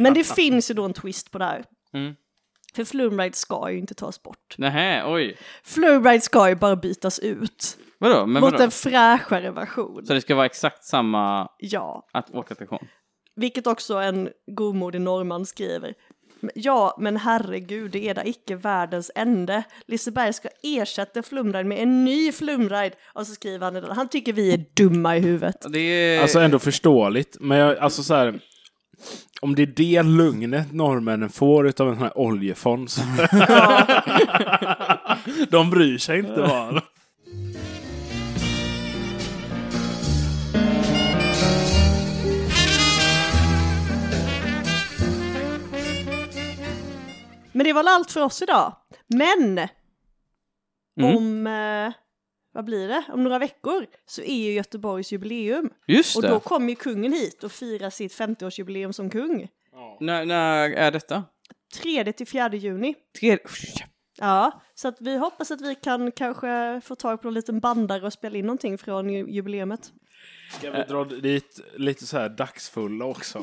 [0.00, 1.64] Men det finns ju då en twist på det här.
[1.94, 2.14] Mm.
[2.74, 4.54] För Flumride ska ju inte tas bort.
[4.58, 5.36] Nähä, oj.
[5.64, 8.26] Flumride ska ju bara bytas ut Vadå?
[8.26, 8.64] Men mot vadå?
[8.64, 10.06] en fräschare version.
[10.06, 12.86] Så det ska vara exakt samma Ja, att åkattraktion?
[13.36, 15.94] vilket också en godmodig norrman skriver.
[16.54, 19.62] Ja, men herregud, det är da icke världens ände.
[19.86, 22.94] Liseberg ska ersätta Flumride med en ny Flumride.
[23.14, 23.88] Och så skriver han det där.
[23.94, 25.56] Han tycker vi är dumma i huvudet.
[25.68, 26.20] Det är...
[26.22, 28.40] Alltså ändå förståeligt, men jag, alltså så här.
[29.40, 33.00] Om det är det lugnet norrmännen får utav en sån här oljefond så-
[35.50, 36.82] De bryr sig inte bara.
[47.62, 48.76] Men det var allt för oss idag.
[49.06, 49.58] Men
[51.00, 51.16] Mm.
[51.16, 51.92] om, eh,
[52.52, 55.70] vad blir det, om några veckor så är ju Göteborgs jubileum.
[55.86, 56.28] Just Och det.
[56.28, 59.48] då kommer ju kungen hit och firar sitt 50-årsjubileum som kung.
[60.00, 61.24] När, när är detta?
[61.82, 62.94] 3 till 4 juni.
[63.20, 63.38] Tre...
[64.18, 68.06] Ja, så att vi hoppas att vi kan kanske få tag på en liten bandare
[68.06, 69.92] och spela in någonting från ju- jubileumet.
[70.58, 73.38] Ska vi dra dit lite så här dagsfulla också?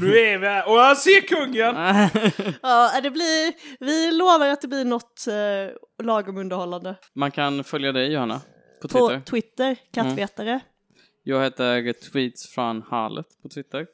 [0.00, 1.74] Nu är vi här och jag ser kungen!
[2.62, 6.94] Ja, det blir, vi lovar att det blir något eh, lagom underhållande.
[7.14, 8.40] Man kan följa dig Johanna.
[8.82, 9.20] på På Twitter.
[9.30, 10.60] Twitter, kattvetare.
[11.22, 13.86] Jag heter Tweets från Harlet på Twitter.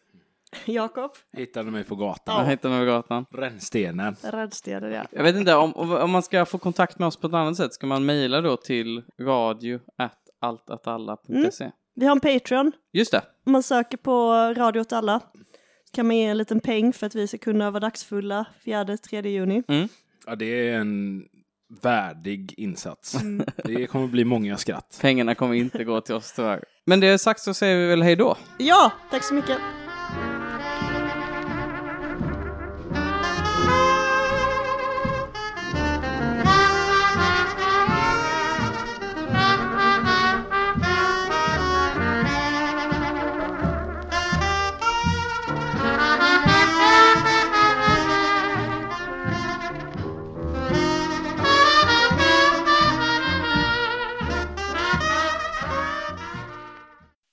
[0.65, 2.47] Jakob, Hittade mig på Jag gatan.
[2.47, 3.27] hittar mig på gatan.
[3.33, 4.17] Rännstenen.
[4.23, 5.05] räddstenen ja.
[5.11, 7.75] Jag vet inte, om, om man ska få kontakt med oss på ett annat sätt,
[7.75, 9.81] ska man mejla då till radio
[10.41, 11.71] altatalla.se?
[11.95, 12.73] Vi har en Patreon.
[12.93, 13.23] Just det.
[13.47, 15.21] Om man söker på Radio åt alla
[15.85, 19.27] så kan man ge en liten peng för att vi ska kunna vara dagsfulla 4-3
[19.27, 19.63] juni.
[20.27, 21.23] Ja, det är en
[21.83, 23.17] värdig insats.
[23.65, 24.99] Det kommer bli många skratt.
[25.01, 26.65] Pengarna kommer inte gå till oss tyvärr.
[26.87, 28.37] Men det sagt så säger vi väl hej då.
[28.59, 29.59] Ja, tack så mycket.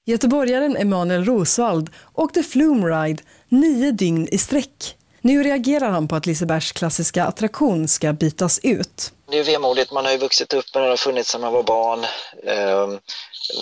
[0.10, 4.96] Göteborgaren Emanuel Rosvald åkte Flume Ride nio dygn i sträck.
[5.22, 9.12] Nu reagerar han på att Lisebergs klassiska attraktion ska bytas ut.
[9.32, 11.64] Det är vemodigt, man har ju vuxit upp med den, och funnits sedan man var
[11.64, 12.06] barn.
[12.46, 13.00] Ehm,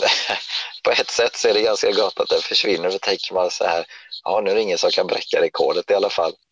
[0.83, 3.63] på ett sätt så är det ganska gott att den försvinner, då tänker man så
[3.63, 3.85] här,
[4.23, 6.33] ja nu är det ingen som kan bräcka rekordet i alla fall.